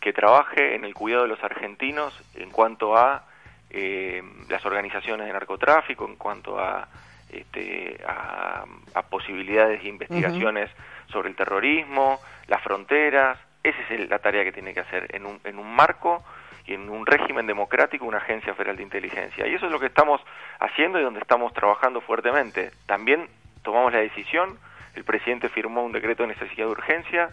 que 0.00 0.12
trabaje 0.12 0.74
en 0.74 0.84
el 0.84 0.94
cuidado 0.94 1.24
de 1.24 1.28
los 1.28 1.42
argentinos 1.42 2.18
en 2.34 2.50
cuanto 2.50 2.96
a 2.96 3.24
eh, 3.70 4.22
las 4.48 4.64
organizaciones 4.64 5.26
de 5.26 5.32
narcotráfico, 5.32 6.06
en 6.06 6.16
cuanto 6.16 6.58
a, 6.58 6.88
este, 7.30 7.98
a, 8.06 8.64
posibilidades 9.10 9.82
de 9.82 9.88
investigaciones 9.88 10.70
sobre 11.10 11.28
el 11.28 11.36
terrorismo, 11.36 12.20
las 12.48 12.62
fronteras. 12.62 13.38
Esa 13.62 13.78
es 13.90 14.08
la 14.08 14.18
tarea 14.18 14.44
que 14.44 14.52
tiene 14.52 14.74
que 14.74 14.80
hacer 14.80 15.14
en 15.14 15.26
un, 15.26 15.40
en 15.44 15.58
un 15.58 15.74
marco 15.74 16.24
y 16.66 16.74
en 16.74 16.88
un 16.88 17.06
régimen 17.06 17.46
democrático 17.46 18.04
una 18.04 18.18
agencia 18.18 18.54
federal 18.54 18.76
de 18.76 18.82
inteligencia. 18.82 19.46
Y 19.46 19.54
eso 19.54 19.66
es 19.66 19.72
lo 19.72 19.78
que 19.78 19.86
estamos 19.86 20.20
haciendo 20.58 20.98
y 20.98 21.02
donde 21.02 21.20
estamos 21.20 21.52
trabajando 21.52 22.00
fuertemente. 22.00 22.72
También 22.86 23.28
tomamos 23.62 23.92
la 23.92 24.00
decisión, 24.00 24.58
el 24.94 25.04
presidente 25.04 25.48
firmó 25.48 25.84
un 25.84 25.92
decreto 25.92 26.22
de 26.22 26.30
necesidad 26.30 26.66
de 26.66 26.72
urgencia 26.72 27.30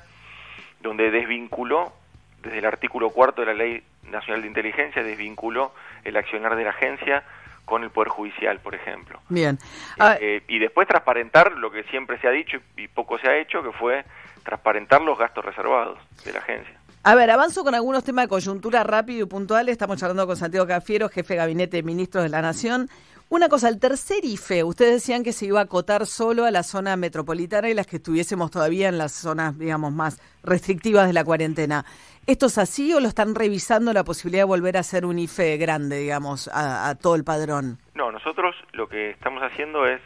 donde 0.82 1.10
desvinculó 1.12 1.94
desde 2.42 2.60
el 2.60 2.66
artículo 2.66 3.10
cuarto 3.10 3.42
de 3.42 3.48
la 3.48 3.54
Ley 3.54 3.84
Nacional 4.04 4.42
de 4.42 4.48
Inteligencia, 4.48 5.02
desvinculó 5.02 5.74
el 6.04 6.18
accionar 6.18 6.56
de 6.56 6.66
la 6.66 6.72
agencia 6.72 7.24
con 7.66 7.84
el 7.84 7.90
Poder 7.90 8.10
Judicial, 8.10 8.60
por 8.60 8.75
ejemplo. 8.75 9.20
Bien. 9.30 9.58
Eh, 9.62 10.00
ah, 10.00 10.18
y 10.20 10.60
después 10.60 10.88
transparentar 10.88 11.54
lo 11.54 11.72
que 11.72 11.84
siempre 11.84 12.20
se 12.20 12.28
ha 12.28 12.32
dicho 12.32 12.58
y 12.75 12.90
poco 12.90 13.18
se 13.18 13.30
ha 13.30 13.38
hecho, 13.38 13.63
que 13.63 13.72
fue 13.72 14.04
transparentar 14.44 15.02
los 15.02 15.18
gastos 15.18 15.46
reservados 15.46 15.98
de 16.25 16.34
la 16.34 16.40
agencia. 16.40 16.83
A 17.06 17.16
ver, 17.16 17.30
avanzo 17.32 17.66
con 17.66 17.76
algunos 17.76 18.06
temas 18.06 18.24
de 18.24 18.30
coyuntura 18.30 18.82
rápido 18.86 19.26
y 19.26 19.28
puntual. 19.28 19.68
Estamos 19.68 19.98
charlando 19.98 20.26
con 20.26 20.38
Santiago 20.38 20.66
Cafiero, 20.66 21.10
jefe 21.10 21.34
de 21.34 21.38
gabinete 21.38 21.76
de 21.76 21.84
ministros 21.84 22.24
de 22.24 22.30
la 22.30 22.42
Nación. 22.42 22.88
Una 23.28 23.50
cosa, 23.50 23.68
el 23.68 23.78
tercer 23.78 24.24
IFE, 24.24 24.64
ustedes 24.64 24.94
decían 24.94 25.22
que 25.22 25.34
se 25.34 25.46
iba 25.46 25.60
a 25.60 25.64
acotar 25.64 26.06
solo 26.06 26.46
a 26.46 26.52
la 26.52 26.64
zona 26.64 26.96
metropolitana 26.96 27.68
y 27.68 27.74
las 27.74 27.88
que 27.88 27.98
estuviésemos 27.98 28.52
todavía 28.52 28.88
en 28.88 28.98
las 28.98 29.12
zonas, 29.12 29.60
digamos, 29.60 29.92
más 29.92 30.22
restrictivas 30.44 31.08
de 31.08 31.12
la 31.12 31.26
cuarentena. 31.26 31.84
¿Esto 32.26 32.46
es 32.46 32.58
así 32.58 32.94
o 32.94 33.02
lo 33.02 33.10
están 33.10 33.36
revisando 33.36 33.92
la 33.92 34.06
posibilidad 34.06 34.44
de 34.44 34.48
volver 34.48 34.78
a 34.78 34.80
hacer 34.80 35.06
un 35.06 35.20
IFE 35.20 35.58
grande, 35.58 35.98
digamos, 35.98 36.50
a, 36.54 36.96
todo 36.96 37.16
el 37.16 37.26
padrón? 37.26 37.80
No, 37.96 38.14
nosotros 38.14 38.56
lo 38.72 38.88
que 38.88 39.10
estamos 39.10 39.44
haciendo 39.44 39.86
es, 39.88 40.00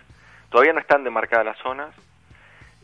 todavía 0.49 0.73
no 0.73 0.79
están 0.79 1.03
demarcadas 1.03 1.45
las 1.45 1.59
zonas, 1.59 1.93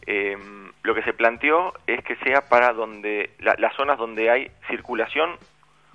eh, 0.05 0.37
lo 0.83 0.93
que 0.93 1.03
se 1.03 1.13
planteó 1.13 1.73
es 1.87 2.03
que 2.03 2.15
sea 2.17 2.41
para 2.49 2.73
donde 2.73 3.31
las 3.39 3.73
zonas 3.75 3.97
donde 3.97 4.29
hay 4.29 4.51
circulación 4.67 5.37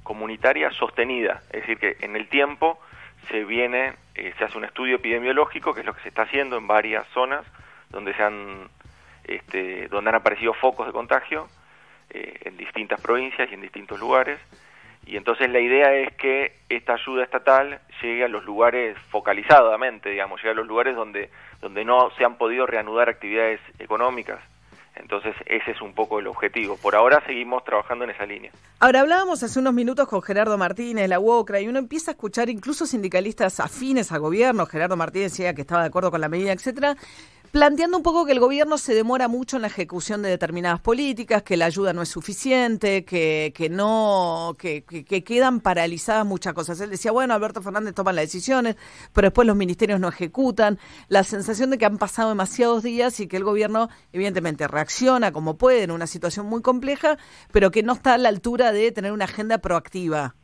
comunitaria 0.02 0.70
sostenida, 0.70 1.42
es 1.52 1.60
decir, 1.60 1.78
que 1.78 1.96
en 2.00 2.16
el 2.16 2.28
tiempo 2.28 2.80
se 3.28 3.44
viene, 3.44 3.92
eh, 4.14 4.32
se 4.38 4.44
hace 4.44 4.56
un 4.56 4.64
estudio 4.64 4.96
epidemiológico, 4.96 5.74
que 5.74 5.80
es 5.80 5.86
lo 5.86 5.92
que 5.92 6.00
se 6.00 6.08
está 6.08 6.22
haciendo 6.22 6.56
en 6.56 6.66
varias 6.66 7.06
zonas 7.08 7.44
donde 7.90 8.14
se 8.14 8.22
han, 8.22 8.68
este, 9.24 9.88
donde 9.88 10.08
han 10.08 10.16
aparecido 10.16 10.54
focos 10.54 10.86
de 10.86 10.92
contagio 10.92 11.48
eh, 12.08 12.38
en 12.44 12.56
distintas 12.56 13.00
provincias 13.02 13.50
y 13.50 13.54
en 13.54 13.60
distintos 13.60 14.00
lugares. 14.00 14.40
Y 15.04 15.16
entonces 15.16 15.50
la 15.50 15.60
idea 15.60 15.94
es 15.94 16.14
que 16.16 16.52
esta 16.70 16.94
ayuda 16.94 17.24
estatal 17.24 17.80
llegue 18.00 18.24
a 18.24 18.28
los 18.28 18.44
lugares 18.44 18.96
focalizadamente, 19.10 20.10
digamos, 20.10 20.40
llegue 20.40 20.52
a 20.52 20.54
los 20.54 20.66
lugares 20.66 20.96
donde, 20.96 21.30
donde 21.60 21.84
no 21.84 22.10
se 22.16 22.24
han 22.24 22.36
podido 22.36 22.66
reanudar 22.66 23.10
actividades 23.10 23.60
económicas. 23.78 24.40
Entonces 24.98 25.34
ese 25.46 25.70
es 25.70 25.80
un 25.80 25.94
poco 25.94 26.18
el 26.18 26.26
objetivo. 26.26 26.76
Por 26.76 26.94
ahora 26.94 27.22
seguimos 27.26 27.64
trabajando 27.64 28.04
en 28.04 28.10
esa 28.10 28.26
línea. 28.26 28.50
Ahora 28.80 29.00
hablábamos 29.00 29.42
hace 29.42 29.58
unos 29.58 29.74
minutos 29.74 30.08
con 30.08 30.22
Gerardo 30.22 30.58
Martínez, 30.58 31.08
la 31.08 31.18
UOCRA, 31.18 31.60
y 31.60 31.68
uno 31.68 31.78
empieza 31.78 32.10
a 32.10 32.14
escuchar 32.14 32.48
incluso 32.48 32.86
sindicalistas 32.86 33.60
afines 33.60 34.12
al 34.12 34.20
gobierno. 34.20 34.66
Gerardo 34.66 34.96
Martínez 34.96 35.32
decía 35.32 35.54
que 35.54 35.62
estaba 35.62 35.82
de 35.82 35.88
acuerdo 35.88 36.10
con 36.10 36.20
la 36.20 36.28
medida, 36.28 36.52
etcétera 36.52 36.96
planteando 37.50 37.96
un 37.96 38.02
poco 38.02 38.26
que 38.26 38.32
el 38.32 38.40
gobierno 38.40 38.78
se 38.78 38.94
demora 38.94 39.28
mucho 39.28 39.56
en 39.56 39.62
la 39.62 39.68
ejecución 39.68 40.22
de 40.22 40.28
determinadas 40.28 40.80
políticas, 40.80 41.42
que 41.42 41.56
la 41.56 41.66
ayuda 41.66 41.92
no 41.92 42.02
es 42.02 42.08
suficiente, 42.08 43.04
que, 43.04 43.52
que 43.54 43.68
no, 43.68 44.56
que, 44.58 44.84
que, 44.84 45.24
quedan 45.24 45.60
paralizadas 45.60 46.26
muchas 46.26 46.54
cosas. 46.54 46.80
Él 46.80 46.90
decía, 46.90 47.12
bueno, 47.12 47.34
Alberto 47.34 47.62
Fernández 47.62 47.94
toma 47.94 48.12
las 48.12 48.24
decisiones, 48.24 48.76
pero 49.12 49.26
después 49.26 49.46
los 49.46 49.56
ministerios 49.56 50.00
no 50.00 50.08
ejecutan. 50.08 50.78
La 51.08 51.24
sensación 51.24 51.70
de 51.70 51.78
que 51.78 51.86
han 51.86 51.98
pasado 51.98 52.28
demasiados 52.30 52.82
días 52.82 53.20
y 53.20 53.26
que 53.26 53.36
el 53.36 53.44
gobierno, 53.44 53.88
evidentemente, 54.12 54.68
reacciona 54.68 55.32
como 55.32 55.56
puede 55.56 55.82
en 55.82 55.90
una 55.90 56.06
situación 56.06 56.46
muy 56.46 56.62
compleja, 56.62 57.18
pero 57.52 57.70
que 57.70 57.82
no 57.82 57.94
está 57.94 58.14
a 58.14 58.18
la 58.18 58.28
altura 58.28 58.72
de 58.72 58.92
tener 58.92 59.12
una 59.12 59.24
agenda 59.24 59.58
proactiva. 59.58 60.34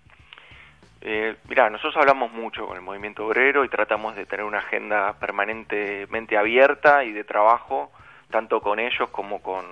Eh, 1.07 1.37
mira, 1.51 1.69
nosotros 1.69 1.99
hablamos 1.99 2.33
mucho 2.33 2.67
con 2.67 2.79
el 2.79 2.83
movimiento 2.83 3.27
obrero 3.27 3.63
y 3.63 3.69
tratamos 3.69 4.17
de 4.17 4.25
tener 4.25 4.47
una 4.47 4.61
agenda 4.61 5.13
permanentemente 5.21 6.39
abierta 6.39 7.05
y 7.05 7.13
de 7.13 7.25
trabajo 7.25 7.93
tanto 8.31 8.63
con 8.63 8.79
ellos 8.81 9.11
como 9.11 9.43
con, 9.43 9.65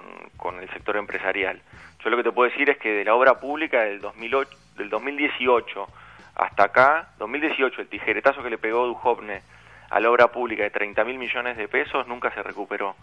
el 0.61 0.69
sector 0.69 0.99
empresarial. 0.99 1.63
Yo 2.05 2.11
lo 2.11 2.19
que 2.19 2.25
te 2.25 2.33
puedo 2.33 2.51
decir 2.51 2.69
es 2.69 2.77
que 2.77 2.93
de 2.93 3.05
la 3.07 3.15
obra 3.15 3.41
pública 3.41 3.81
del, 3.81 4.03
2008, 4.03 4.51
del 4.77 4.91
2018 4.91 5.87
hasta 6.35 6.65
acá, 6.65 7.09
2018, 7.19 7.81
el 7.81 7.89
tijeretazo 7.89 8.43
que 8.43 8.51
le 8.51 8.59
pegó 8.59 8.87
Duhovne 8.87 9.41
a 9.89 10.01
la 10.01 10.11
obra 10.11 10.29
pública 10.29 10.65
de 10.65 10.71
30 10.71 11.03
mil 11.05 11.17
millones 11.17 11.57
de 11.57 11.67
pesos 11.67 12.07
nunca 12.07 12.31
se 12.35 12.43
recuperó. 12.43 12.95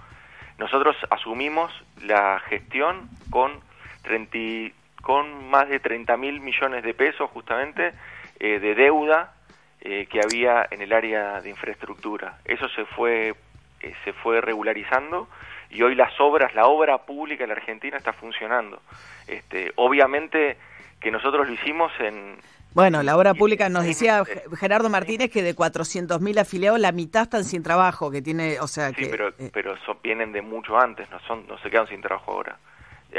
Nosotros 0.60 0.96
asumimos 1.10 1.72
la 2.04 2.40
gestión 2.42 3.10
con, 3.32 3.60
30, 4.04 4.76
con 5.02 5.50
más 5.50 5.68
de 5.68 5.80
30 5.80 6.16
mil 6.18 6.42
millones 6.42 6.84
de 6.84 6.94
pesos 6.94 7.28
justamente 7.32 7.94
eh, 8.40 8.60
de 8.60 8.76
deuda 8.76 9.34
eh, 9.82 10.08
que 10.12 10.20
había 10.22 10.68
en 10.72 10.82
el 10.82 10.92
área 10.92 11.42
de 11.42 11.50
infraestructura. 11.50 12.40
Eso 12.46 12.68
se 12.70 12.86
fue, 12.86 13.34
eh, 13.80 13.94
se 14.04 14.14
fue 14.14 14.42
regularizando 14.42 15.30
y 15.70 15.82
hoy 15.84 15.96
las 15.96 16.20
obras, 16.20 16.54
la 16.54 16.66
obra 16.66 16.98
pública 17.00 17.44
en 17.44 17.50
la 17.50 17.56
Argentina 17.56 17.98
está 17.98 18.14
funcionando. 18.14 18.82
Este, 19.28 19.72
obviamente 19.76 20.58
que 21.00 21.12
nosotros 21.12 21.48
lo 21.48 21.54
hicimos 21.54 21.92
en... 22.00 22.38
Bueno, 22.74 23.04
la 23.04 23.18
obra 23.18 23.34
pública 23.34 23.70
nos 23.70 23.86
decía 23.86 24.24
Gerardo 24.60 24.90
Martínez 24.90 25.32
que 25.32 25.42
de 25.42 25.56
400.000 25.56 26.40
afiliados 26.40 26.80
la 26.80 26.92
mitad 26.92 27.24
están 27.24 27.44
sin 27.44 27.64
trabajo, 27.64 28.12
que 28.12 28.22
tiene, 28.22 28.60
o 28.60 28.68
sea, 28.68 28.90
sí, 28.90 29.08
pero, 29.10 29.34
pero 29.54 29.76
vienen 30.04 30.34
de 30.34 30.42
mucho 30.42 30.78
antes, 30.78 31.10
no 31.10 31.20
son, 31.22 31.48
no 31.48 31.58
se 31.60 31.70
quedan 31.70 31.88
sin 31.88 32.02
trabajo 32.02 32.32
ahora. 32.34 32.58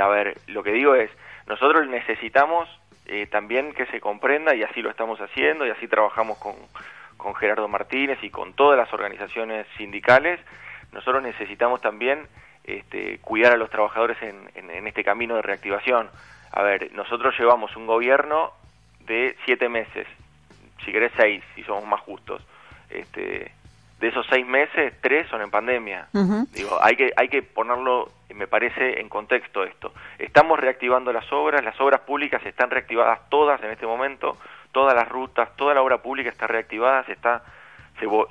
A 0.01 0.09
ver, 0.09 0.39
lo 0.47 0.63
que 0.63 0.73
digo 0.73 0.95
es, 0.95 1.11
nosotros 1.47 1.89
necesitamos 1.89 2.69
eh, 3.13 3.27
también 3.27 3.73
que 3.73 3.87
se 3.87 4.01
comprenda, 4.01 4.55
y 4.55 4.63
así 4.63 4.83
lo 4.83 4.89
estamos 4.89 5.21
haciendo, 5.21 5.67
y 5.67 5.71
así 5.71 5.89
trabajamos 5.89 6.39
con, 6.39 6.55
con 7.17 7.35
Gerardo 7.35 7.67
Martínez 7.67 8.23
y 8.23 8.31
con 8.31 8.53
todas 8.53 8.79
las 8.79 8.93
organizaciones 8.93 9.67
sindicales, 9.77 10.39
nosotros 10.93 11.21
necesitamos 11.21 11.81
también 11.81 12.29
este, 12.63 13.19
cuidar 13.19 13.53
a 13.53 13.57
los 13.57 13.69
trabajadores 13.69 14.17
en, 14.23 14.49
en, 14.55 14.87
este 14.87 15.03
camino 15.03 15.35
de 15.35 15.43
reactivación. 15.43 16.09
A 16.53 16.63
ver, 16.63 16.93
nosotros 16.93 17.35
llevamos 17.37 17.75
un 17.75 17.89
gobierno 17.89 18.53
de 19.01 19.37
siete 19.45 19.69
meses, 19.69 20.07
si 20.85 20.93
querés 20.93 21.11
seis, 21.17 21.43
si 21.57 21.65
somos 21.65 21.85
más 21.87 22.01
justos. 22.03 22.47
Este, 22.91 23.51
de 24.01 24.09
esos 24.09 24.27
seis 24.31 24.47
meses, 24.47 24.95
tres 25.03 25.29
son 25.29 25.43
en 25.43 25.51
pandemia. 25.51 26.09
Digo, 26.53 26.79
hay 26.83 26.97
que, 26.97 27.13
hay 27.17 27.29
que 27.29 27.43
ponerlo, 27.43 28.09
me 28.35 28.47
parece, 28.47 28.99
en 28.99 29.11
contexto 29.11 29.63
esto. 29.63 29.93
Estamos 30.19 30.59
reactivando 30.59 31.13
las 31.13 31.31
obras, 31.33 31.63
las 31.63 31.79
obras 31.81 32.01
públicas 32.01 32.45
están 32.47 32.71
reactivadas 32.71 33.29
todas 33.29 33.63
en 33.63 33.71
este 33.71 33.87
momento, 33.87 34.39
todas 34.73 34.95
las 34.95 35.07
rutas, 35.07 35.55
toda 35.57 35.75
la 35.75 35.83
obra 35.83 35.99
pública 35.99 36.31
está 36.31 36.47
reactivada, 36.47 37.05
se 37.05 37.13
está 37.13 37.43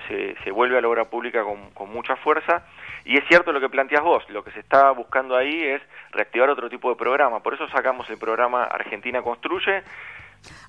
se, 0.07 0.35
se, 0.43 0.51
vuelve 0.51 0.79
a 0.79 0.81
la 0.81 0.87
obra 0.87 1.05
pública 1.05 1.43
con, 1.43 1.69
con, 1.71 1.91
mucha 1.91 2.15
fuerza. 2.15 2.63
Y 3.05 3.17
es 3.17 3.23
cierto 3.27 3.51
lo 3.51 3.59
que 3.59 3.69
planteas 3.69 4.01
vos, 4.01 4.27
lo 4.29 4.43
que 4.43 4.49
se 4.49 4.59
está 4.61 4.89
buscando 4.91 5.37
ahí 5.37 5.61
es 5.61 5.81
reactivar 6.11 6.49
otro 6.49 6.69
tipo 6.69 6.89
de 6.89 6.95
programa. 6.95 7.41
Por 7.41 7.53
eso 7.53 7.69
sacamos 7.69 8.09
el 8.09 8.17
programa 8.17 8.63
Argentina 8.63 9.21
Construye, 9.21 9.83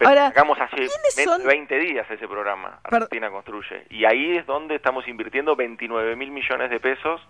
Ahora, 0.04 0.28
sacamos 0.28 0.58
hace 0.60 0.88
20 1.44 1.78
días 1.78 2.10
ese 2.10 2.26
programa, 2.26 2.80
Argentina 2.84 3.30
Construye. 3.30 3.86
Y 3.90 4.04
ahí 4.04 4.36
es 4.36 4.46
donde 4.46 4.76
estamos 4.76 5.06
invirtiendo 5.06 5.56
29 5.56 6.16
mil 6.16 6.30
millones 6.30 6.70
de 6.70 6.80
pesos 6.80 7.20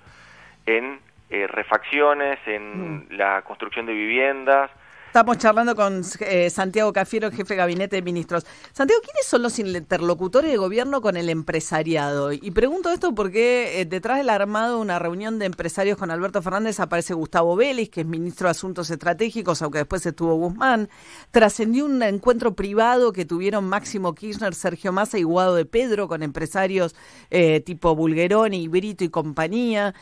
en 0.66 1.00
eh, 1.30 1.46
refacciones, 1.46 2.38
en 2.46 3.06
mm. 3.06 3.06
la 3.10 3.42
construcción 3.42 3.86
de 3.86 3.92
viviendas, 3.92 4.70
Estamos 5.10 5.38
charlando 5.38 5.74
con 5.74 6.02
eh, 6.20 6.50
Santiago 6.50 6.92
Cafiero, 6.92 7.32
jefe 7.32 7.54
de 7.54 7.56
gabinete 7.56 7.96
de 7.96 8.02
ministros. 8.02 8.46
Santiago, 8.72 9.02
¿quiénes 9.02 9.26
son 9.26 9.42
los 9.42 9.58
interlocutores 9.58 10.52
de 10.52 10.56
gobierno 10.56 11.00
con 11.00 11.16
el 11.16 11.28
empresariado? 11.30 12.32
Y 12.32 12.52
pregunto 12.52 12.92
esto 12.92 13.12
porque 13.12 13.80
eh, 13.80 13.86
detrás 13.86 14.18
del 14.18 14.30
armado 14.30 14.78
una 14.78 15.00
reunión 15.00 15.40
de 15.40 15.46
empresarios 15.46 15.98
con 15.98 16.12
Alberto 16.12 16.42
Fernández 16.42 16.78
aparece 16.78 17.14
Gustavo 17.14 17.56
Vélez, 17.56 17.90
que 17.90 18.02
es 18.02 18.06
ministro 18.06 18.46
de 18.46 18.52
Asuntos 18.52 18.88
Estratégicos, 18.88 19.60
aunque 19.62 19.78
después 19.78 20.06
estuvo 20.06 20.36
Guzmán. 20.36 20.88
Trascendió 21.32 21.86
un 21.86 22.00
encuentro 22.04 22.54
privado 22.54 23.12
que 23.12 23.24
tuvieron 23.24 23.64
Máximo 23.64 24.14
Kirchner, 24.14 24.54
Sergio 24.54 24.92
Massa 24.92 25.18
y 25.18 25.24
Guado 25.24 25.56
de 25.56 25.64
Pedro 25.64 26.06
con 26.06 26.22
empresarios 26.22 26.94
eh, 27.30 27.58
tipo 27.58 27.96
Bulgeroni, 27.96 28.68
Brito 28.68 29.02
y 29.02 29.08
compañía. 29.08 29.92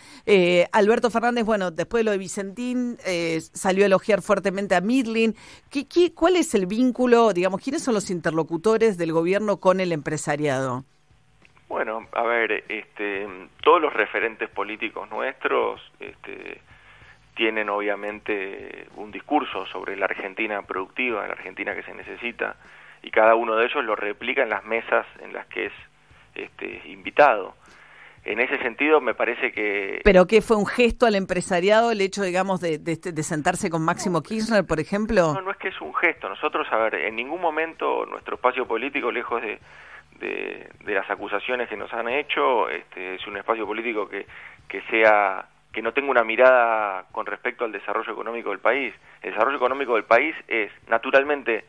Alberto 0.70 1.10
Fernández, 1.10 1.46
bueno, 1.46 1.70
después 1.70 2.00
de 2.00 2.04
lo 2.04 2.10
de 2.10 2.18
Vicentín, 2.18 2.98
salió 3.54 3.84
a 3.84 3.86
elogiar 3.86 4.20
fuertemente 4.20 4.74
a 4.74 4.82
mí 4.82 4.97
¿Qué, 5.70 6.12
cuál 6.14 6.36
es 6.36 6.54
el 6.54 6.66
vínculo, 6.66 7.32
digamos, 7.32 7.60
quiénes 7.62 7.82
son 7.82 7.94
los 7.94 8.10
interlocutores 8.10 8.98
del 8.98 9.12
gobierno 9.12 9.58
con 9.58 9.80
el 9.80 9.92
empresariado? 9.92 10.84
Bueno, 11.68 12.06
a 12.12 12.22
ver, 12.22 12.64
este, 12.68 13.26
todos 13.62 13.80
los 13.80 13.92
referentes 13.92 14.48
políticos 14.48 15.08
nuestros 15.10 15.80
este, 16.00 16.60
tienen 17.34 17.68
obviamente 17.68 18.88
un 18.96 19.10
discurso 19.10 19.66
sobre 19.66 19.96
la 19.96 20.06
Argentina 20.06 20.62
productiva, 20.62 21.26
la 21.26 21.34
Argentina 21.34 21.74
que 21.74 21.82
se 21.82 21.94
necesita, 21.94 22.56
y 23.02 23.10
cada 23.10 23.34
uno 23.34 23.54
de 23.56 23.66
ellos 23.66 23.84
lo 23.84 23.94
replica 23.94 24.42
en 24.42 24.48
las 24.48 24.64
mesas 24.64 25.06
en 25.20 25.32
las 25.32 25.46
que 25.46 25.66
es 25.66 25.72
este, 26.34 26.82
invitado 26.86 27.54
en 28.28 28.40
ese 28.40 28.58
sentido 28.58 29.00
me 29.00 29.14
parece 29.14 29.52
que... 29.52 30.02
¿Pero 30.04 30.26
qué 30.26 30.42
fue 30.42 30.58
un 30.58 30.66
gesto 30.66 31.06
al 31.06 31.14
empresariado 31.14 31.90
el 31.90 32.02
hecho, 32.02 32.22
digamos, 32.22 32.60
de, 32.60 32.76
de, 32.76 33.22
sentarse 33.22 33.70
con 33.70 33.82
Máximo 33.82 34.22
Kirchner, 34.22 34.66
por 34.66 34.80
ejemplo? 34.80 35.32
No, 35.32 35.40
no 35.40 35.50
es 35.50 35.56
que 35.56 35.68
es 35.68 35.80
un 35.80 35.94
gesto. 35.94 36.28
Nosotros, 36.28 36.66
a 36.70 36.76
ver, 36.76 36.94
en 36.96 37.16
ningún 37.16 37.40
momento 37.40 38.04
nuestro 38.04 38.34
espacio 38.34 38.66
político, 38.66 39.10
lejos 39.10 39.40
de, 39.40 39.58
de, 40.20 40.94
las 40.94 41.08
acusaciones 41.10 41.70
que 41.70 41.76
nos 41.78 41.90
han 41.94 42.06
hecho, 42.10 42.68
este, 42.68 43.14
es 43.14 43.26
un 43.26 43.38
espacio 43.38 43.66
político 43.66 44.06
que, 44.06 44.26
que 44.68 44.82
sea 44.90 45.46
que 45.72 45.80
no 45.80 45.92
tenga 45.92 46.10
una 46.10 46.24
mirada 46.24 47.06
con 47.12 47.24
respecto 47.24 47.64
al 47.64 47.72
desarrollo 47.72 48.12
económico 48.12 48.50
del 48.50 48.58
país. 48.58 48.92
El 49.22 49.32
desarrollo 49.32 49.56
económico 49.56 49.94
del 49.94 50.04
país 50.04 50.36
es, 50.48 50.70
naturalmente, 50.88 51.64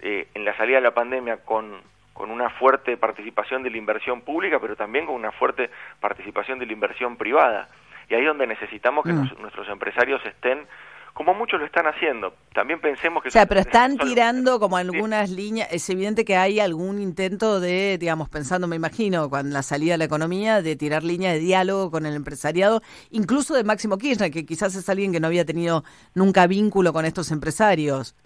eh, 0.00 0.28
en 0.34 0.44
la 0.44 0.54
salida 0.58 0.76
de 0.76 0.82
la 0.82 0.94
pandemia 0.94 1.38
con 1.38 1.80
con 2.14 2.30
una 2.30 2.48
fuerte 2.48 2.96
participación 2.96 3.62
de 3.62 3.70
la 3.70 3.76
inversión 3.76 4.22
pública, 4.22 4.58
pero 4.60 4.76
también 4.76 5.04
con 5.04 5.14
una 5.16 5.32
fuerte 5.32 5.68
participación 6.00 6.58
de 6.58 6.66
la 6.66 6.72
inversión 6.72 7.16
privada. 7.16 7.68
Y 8.08 8.14
ahí 8.14 8.22
es 8.22 8.28
donde 8.28 8.46
necesitamos 8.46 9.04
que 9.04 9.12
mm. 9.12 9.40
nuestros 9.40 9.68
empresarios 9.68 10.24
estén 10.24 10.66
como 11.14 11.32
muchos 11.32 11.60
lo 11.60 11.66
están 11.66 11.86
haciendo. 11.86 12.34
También 12.52 12.80
pensemos 12.80 13.22
que... 13.22 13.28
O 13.28 13.30
sea, 13.32 13.46
pero 13.46 13.60
están 13.60 13.96
tirando 13.96 14.58
como 14.58 14.76
algunas 14.76 15.30
líneas, 15.30 15.68
es 15.72 15.88
evidente 15.88 16.24
que 16.24 16.36
hay 16.36 16.58
algún 16.58 17.00
intento 17.00 17.60
de, 17.60 17.98
digamos, 17.98 18.28
pensando, 18.28 18.66
me 18.66 18.74
imagino, 18.74 19.30
con 19.30 19.52
la 19.52 19.62
salida 19.62 19.92
de 19.92 19.98
la 19.98 20.04
economía, 20.04 20.60
de 20.60 20.74
tirar 20.74 21.04
líneas 21.04 21.34
de 21.34 21.38
diálogo 21.38 21.92
con 21.92 22.04
el 22.04 22.14
empresariado, 22.14 22.82
incluso 23.10 23.54
de 23.54 23.62
Máximo 23.62 23.96
Kirchner, 23.96 24.32
que 24.32 24.44
quizás 24.44 24.74
es 24.74 24.88
alguien 24.88 25.12
que 25.12 25.20
no 25.20 25.28
había 25.28 25.44
tenido 25.44 25.84
nunca 26.14 26.48
vínculo 26.48 26.92
con 26.92 27.04
estos 27.04 27.30
empresarios. 27.30 28.16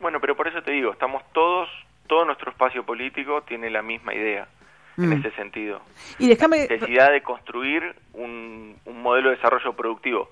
Bueno, 0.00 0.18
pero 0.18 0.34
por 0.34 0.48
eso 0.48 0.62
te 0.62 0.72
digo, 0.72 0.92
estamos 0.92 1.22
todos, 1.34 1.68
todo 2.10 2.24
nuestro 2.24 2.50
espacio 2.50 2.82
político 2.82 3.42
tiene 3.42 3.70
la 3.70 3.82
misma 3.82 4.12
idea 4.12 4.48
en 4.98 5.10
mm. 5.10 5.12
ese 5.12 5.30
sentido. 5.36 5.80
Y 6.18 6.26
déjame... 6.26 6.66
La 6.68 6.74
necesidad 6.74 7.12
de 7.12 7.22
construir 7.22 7.94
un, 8.14 8.76
un 8.84 9.00
modelo 9.00 9.30
de 9.30 9.36
desarrollo 9.36 9.74
productivo. 9.74 10.28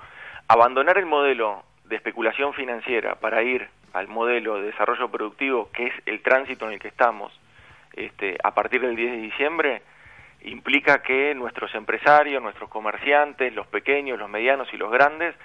Abandonar 0.49 0.99
el 0.99 1.07
modelo 1.07 1.63
de 1.85 1.95
especulación 1.95 2.53
financiera 2.53 3.15
para 3.15 3.45
ir 3.45 3.69
al 3.93 4.09
modelo 4.09 4.57
de 4.57 4.73
desarrollo 4.73 5.09
productivo, 5.09 5.71
que 5.73 5.87
es 5.87 5.93
el 6.07 6.21
tránsito 6.21 6.67
en 6.67 6.73
el 6.73 6.81
que 6.81 6.89
estamos, 6.89 7.33
este, 7.93 8.37
a 8.43 8.53
partir 8.55 8.81
del 8.81 8.97
10 8.97 9.13
de 9.13 9.19
diciembre, 9.19 9.83
implica 10.43 11.01
que 11.01 11.33
nuestros 11.37 11.73
empresarios, 11.77 12.43
nuestros 12.43 12.69
comerciantes, 12.69 13.55
los 13.55 13.69
pequeños, 13.69 14.19
los 14.19 14.29
medianos 14.29 14.67
y 14.73 14.77
los 14.77 14.91
grandes, 14.91 15.37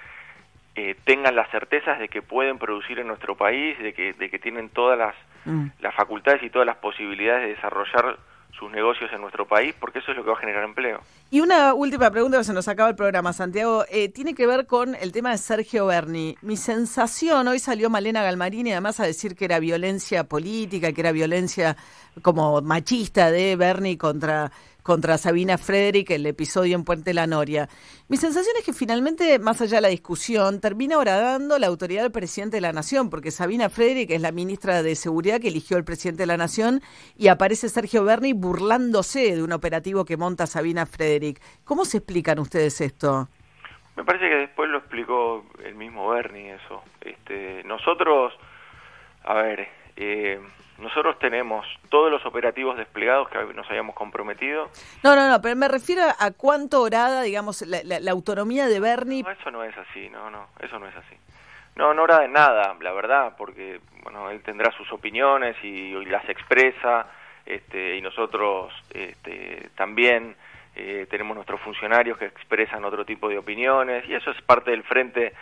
eh, 0.75 0.95
tengan 1.05 1.35
las 1.35 1.49
certezas 1.51 1.99
de 1.99 2.09
que 2.09 2.21
pueden 2.21 2.57
producir 2.57 2.99
en 2.99 3.07
nuestro 3.07 3.35
país, 3.35 3.77
de 3.79 3.93
que, 3.93 4.13
de 4.13 4.29
que 4.29 4.39
tienen 4.39 4.69
todas 4.69 4.97
las, 4.97 5.15
mm. 5.45 5.67
las 5.79 5.93
facultades 5.95 6.41
y 6.43 6.49
todas 6.49 6.65
las 6.65 6.77
posibilidades 6.77 7.43
de 7.43 7.55
desarrollar 7.55 8.17
sus 8.57 8.71
negocios 8.71 9.11
en 9.13 9.21
nuestro 9.21 9.47
país, 9.47 9.75
porque 9.79 9.99
eso 9.99 10.11
es 10.11 10.17
lo 10.17 10.23
que 10.23 10.29
va 10.29 10.37
a 10.37 10.39
generar 10.39 10.63
empleo. 10.63 11.01
Y 11.31 11.41
una 11.41 11.73
última 11.73 12.11
pregunta, 12.11 12.43
se 12.43 12.53
nos 12.53 12.67
acaba 12.67 12.89
el 12.89 12.95
programa, 12.95 13.33
Santiago, 13.33 13.85
eh, 13.89 14.09
tiene 14.09 14.35
que 14.35 14.45
ver 14.45 14.67
con 14.67 14.95
el 14.95 15.11
tema 15.11 15.31
de 15.31 15.37
Sergio 15.37 15.87
Berni. 15.87 16.37
Mi 16.41 16.55
sensación, 16.55 17.47
hoy 17.47 17.59
salió 17.59 17.89
Malena 17.89 18.23
Galmarini 18.23 18.71
además 18.71 18.99
a 18.99 19.05
decir 19.05 19.35
que 19.35 19.45
era 19.45 19.59
violencia 19.59 20.23
política, 20.25 20.91
que 20.91 21.01
era 21.01 21.11
violencia 21.11 21.75
como 22.21 22.61
machista 22.61 23.31
de 23.31 23.55
Berni 23.55 23.97
contra 23.97 24.51
contra 24.83 25.17
Sabina 25.17 25.57
Frederick, 25.57 26.11
el 26.11 26.25
episodio 26.25 26.75
en 26.75 26.83
Puente 26.83 27.13
La 27.13 27.25
Noria. 27.25 27.69
Mi 28.09 28.17
sensación 28.17 28.55
es 28.59 28.65
que 28.65 28.73
finalmente, 28.73 29.39
más 29.39 29.61
allá 29.61 29.77
de 29.77 29.81
la 29.81 29.87
discusión, 29.87 30.59
termina 30.59 30.97
horadando 30.97 31.57
la 31.57 31.67
autoridad 31.67 32.03
del 32.03 32.11
presidente 32.11 32.57
de 32.57 32.61
la 32.61 32.73
Nación, 32.73 33.09
porque 33.09 33.31
Sabina 33.31 33.69
Frederick 33.69 34.11
es 34.11 34.21
la 34.21 34.31
ministra 34.31 34.83
de 34.83 34.95
Seguridad 34.95 35.39
que 35.39 35.47
eligió 35.47 35.77
el 35.77 35.85
presidente 35.85 36.23
de 36.23 36.27
la 36.27 36.37
Nación 36.37 36.81
y 37.17 37.29
aparece 37.29 37.69
Sergio 37.69 38.03
Berni 38.03 38.33
burlándose 38.33 39.35
de 39.35 39.41
un 39.41 39.53
operativo 39.53 40.05
que 40.05 40.17
monta 40.17 40.45
Sabina 40.45 40.85
Frederick. 40.85 41.41
¿Cómo 41.63 41.85
se 41.85 41.97
explican 41.97 42.39
ustedes 42.39 42.81
esto? 42.81 43.29
Me 43.95 44.03
parece 44.03 44.27
que 44.27 44.35
después 44.35 44.69
lo 44.69 44.79
explicó 44.79 45.45
el 45.63 45.75
mismo 45.75 46.09
Berni 46.09 46.49
eso. 46.49 46.83
Este, 47.01 47.63
nosotros, 47.63 48.33
a 49.23 49.35
ver, 49.35 49.67
eh, 49.95 50.41
nosotros 50.77 51.19
tenemos 51.19 51.65
todos 51.89 52.11
los 52.11 52.25
operativos 52.25 52.77
desplegados 52.77 53.29
que 53.29 53.37
nos 53.53 53.69
habíamos 53.69 53.95
comprometido. 53.95 54.69
No, 55.03 55.15
no, 55.15 55.29
no, 55.29 55.41
pero 55.41 55.55
me 55.55 55.67
refiero 55.67 56.03
a 56.17 56.31
cuánto 56.31 56.81
orada, 56.81 57.21
digamos, 57.21 57.61
la, 57.61 58.11
autonomía 58.11 58.67
de 58.67 58.79
Bernie. 58.79 59.23
No, 59.23 59.31
eso 59.31 59.51
no 59.51 59.63
es 59.63 59.77
así, 59.77 60.09
no, 60.09 60.29
no, 60.29 60.47
eso 60.59 60.79
no 60.79 60.87
es 60.87 60.95
así. 60.95 61.15
No, 61.75 61.93
no 61.93 62.03
orada 62.03 62.21
de 62.21 62.27
nada, 62.27 62.75
la 62.81 62.91
verdad, 62.91 63.33
porque, 63.37 63.81
bueno, 64.03 64.29
él 64.29 64.41
tendrá 64.41 64.71
sus 64.71 64.91
opiniones 64.91 65.55
y, 65.63 65.93
las 66.05 66.27
expresa, 66.29 67.07
este, 67.45 67.97
y 67.97 68.01
nosotros 68.01 68.73
este, 68.91 69.69
también 69.75 70.35
eh, 70.75 71.07
tenemos 71.09 71.35
nuestros 71.35 71.61
funcionarios 71.61 72.17
que 72.17 72.25
expresan 72.25 72.85
otro 72.85 73.05
tipo 73.05 73.29
de 73.29 73.37
opiniones, 73.37 74.07
y 74.07 74.13
eso 74.13 74.31
es 74.31 74.41
parte 74.43 74.71
del 74.71 74.83
frente 74.83 75.33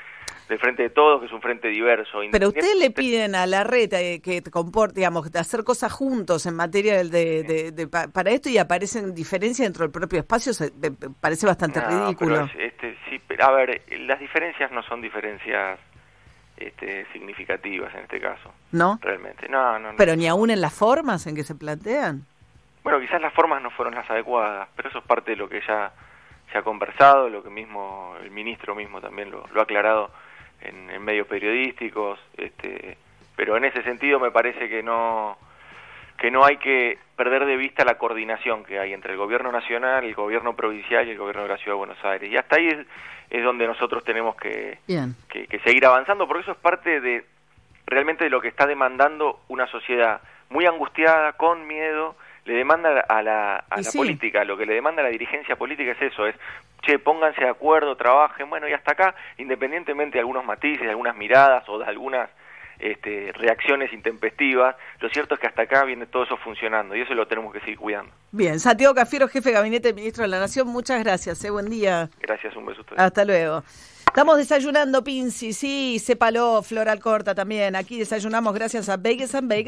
del 0.52 0.60
frente 0.60 0.84
de 0.84 0.90
todos, 0.90 1.22
que 1.22 1.28
es 1.28 1.32
un 1.32 1.42
frente 1.42 1.70
diverso. 1.70 2.20
Pero 2.30 2.50
ustedes 2.50 2.76
le 2.78 2.92
piden 2.92 3.36
a 3.36 3.46
la 3.46 3.64
red 3.64 3.94
eh, 3.94 4.22
que 4.22 4.44
comporte, 4.44 4.96
digamos, 4.96 5.34
hacer 5.34 5.64
cosas 5.64 5.94
juntos 5.94 6.46
en 6.46 6.56
materia 6.58 7.06
de, 7.06 7.72
de, 7.72 7.88
para 7.88 8.32
esto 8.32 8.50
y 8.50 8.58
aparecen 8.58 9.16
diferencias 9.16 9.66
dentro 9.66 9.86
del 9.86 9.94
propio 9.94 10.20
espacio, 10.20 10.52
se, 10.54 10.74
parece 11.22 11.48
bastante 11.48 11.80
ridículo. 11.80 12.50
este, 12.60 12.98
sí, 13.10 13.22
pero, 13.26 13.46
a 13.46 13.52
ver, 13.52 13.82
las 14.02 14.20
diferencias 14.20 14.70
no 14.74 14.84
son 14.84 15.02
diferencias 15.02 15.80
este, 16.58 17.06
significativas 17.14 17.94
en 17.96 18.02
este 18.02 18.20
caso. 18.20 18.52
¿No? 18.74 19.00
Realmente, 19.02 19.48
no, 19.48 19.80
no. 19.80 19.92
Pero 19.96 20.18
ni 20.18 20.28
aún 20.28 20.52
en 20.52 20.60
las 20.60 20.74
formas 20.74 21.28
en 21.28 21.36
que 21.36 21.44
se 21.44 21.56
plantean. 21.56 22.26
Bueno, 22.84 23.00
quizás 23.00 23.22
las 23.22 23.34
formas 23.34 23.62
no 23.62 23.72
fueron 23.72 23.96
las 23.96 24.10
adecuadas, 24.10 24.68
pero 24.76 24.90
eso 24.90 24.98
es 24.98 25.06
parte 25.06 25.32
de 25.32 25.38
lo 25.38 25.48
que 25.48 25.62
ya 25.66 25.94
se 26.52 26.58
ha 26.58 26.62
conversado, 26.62 27.30
lo 27.30 27.42
que 27.42 27.50
mismo 27.50 28.16
el 28.22 28.32
ministro 28.32 28.76
mismo 28.76 29.00
también 29.00 29.32
lo, 29.32 29.46
lo 29.54 29.62
ha 29.62 29.64
aclarado 29.64 30.12
en, 30.62 31.04
medios 31.04 31.28
periodísticos, 31.28 32.20
este, 32.38 32.98
pero 33.36 33.58
en 33.58 33.66
ese 33.66 33.82
sentido 33.84 34.20
me 34.20 34.32
parece 34.32 34.70
que 34.70 34.84
no 34.84 35.38
que 36.18 36.30
no 36.30 36.46
hay 36.46 36.58
que 36.58 37.00
perder 37.16 37.48
de 37.48 37.58
vista 37.58 37.84
la 37.84 37.98
coordinación 37.98 38.64
que 38.64 38.78
hay 38.78 38.94
entre 38.94 39.14
el 39.14 39.18
gobierno 39.18 39.52
nacional, 39.52 40.04
el 40.04 40.14
gobierno 40.14 40.56
provincial 40.56 41.08
y 41.08 41.12
el 41.12 41.18
gobierno 41.18 41.44
de 41.44 41.50
la 41.50 41.58
ciudad 41.58 41.74
de 41.74 41.80
Buenos 41.80 42.06
Aires. 42.06 42.32
Y 42.32 42.38
hasta 42.38 42.58
ahí 42.58 42.68
es, 42.68 43.44
donde 43.44 43.66
nosotros 43.66 44.04
tenemos 44.04 44.36
que, 44.36 44.78
que, 44.86 45.60
seguir 45.66 45.84
avanzando, 45.84 46.28
porque 46.28 46.44
eso 46.44 46.52
es 46.52 46.58
parte 46.60 47.02
de 47.02 47.26
realmente 47.88 48.26
de 48.26 48.30
lo 48.30 48.40
que 48.40 48.50
está 48.50 48.68
demandando 48.68 49.40
una 49.48 49.66
sociedad 49.66 50.22
muy 50.52 50.68
angustiada, 50.68 51.34
con 51.34 51.66
miedo, 51.66 52.16
le 52.46 52.54
demanda 52.54 53.02
a 53.08 53.22
la, 53.22 53.56
a 53.70 53.82
la 53.82 53.92
política, 53.96 54.44
lo 54.44 54.58
que 54.58 54.66
le 54.66 54.74
demanda 54.74 55.02
a 55.02 55.06
la 55.06 55.12
dirigencia 55.12 55.56
política 55.56 55.92
es 55.92 56.02
eso, 56.02 56.26
es 56.26 56.36
che, 56.82 57.00
pónganse 57.00 57.42
de 57.42 57.50
acuerdo, 57.50 57.96
trabajen, 57.96 58.50
bueno, 58.50 58.68
y 58.68 58.74
hasta 58.74 58.94
acá, 58.94 59.16
independientemente 59.38 60.14
de 60.14 60.22
algunos 60.22 60.46
matices, 60.46 60.82
de 60.82 60.90
algunas 60.90 61.16
miradas 61.16 61.68
o 61.70 61.78
de 61.80 61.86
algunas 61.86 62.30
este, 62.80 63.32
reacciones 63.34 63.94
intempestivas, 63.94 64.76
lo 65.00 65.10
cierto 65.10 65.36
es 65.36 65.40
que 65.40 65.48
hasta 65.48 65.62
acá 65.64 65.86
viene 65.86 66.08
todo 66.08 66.24
eso 66.24 66.38
funcionando 66.38 66.96
y 66.96 67.02
eso 67.02 67.14
lo 67.14 67.28
tenemos 67.28 67.54
que 67.54 67.60
seguir 67.60 67.78
cuidando. 67.78 68.12
Bien, 68.32 68.60
Santiago 68.60 68.96
Cafiero, 68.96 69.28
jefe 69.28 69.50
de 69.50 69.56
gabinete 69.56 69.94
ministro 69.94 70.24
de 70.24 70.30
la 70.30 70.40
Nación, 70.40 70.68
muchas 70.68 71.04
gracias, 71.04 71.44
eh, 71.46 71.52
buen 71.52 71.70
día. 71.70 72.10
Gracias, 72.20 72.56
un 72.56 72.66
beso 72.66 72.80
a 72.80 72.82
ustedes. 72.82 73.00
Hasta 73.00 73.24
luego. 73.24 73.64
Estamos 74.12 74.38
desayunando, 74.38 75.06
Pinci, 75.06 75.54
sí, 75.54 75.98
sépalo, 75.98 76.62
Floral 76.64 77.00
Corta 77.00 77.34
también. 77.34 77.78
Aquí 77.78 77.98
desayunamos 77.98 78.54
gracias 78.54 78.90
a 78.90 78.98
Vegas 78.98 79.34
and 79.36 79.48
Vegas. 79.48 79.60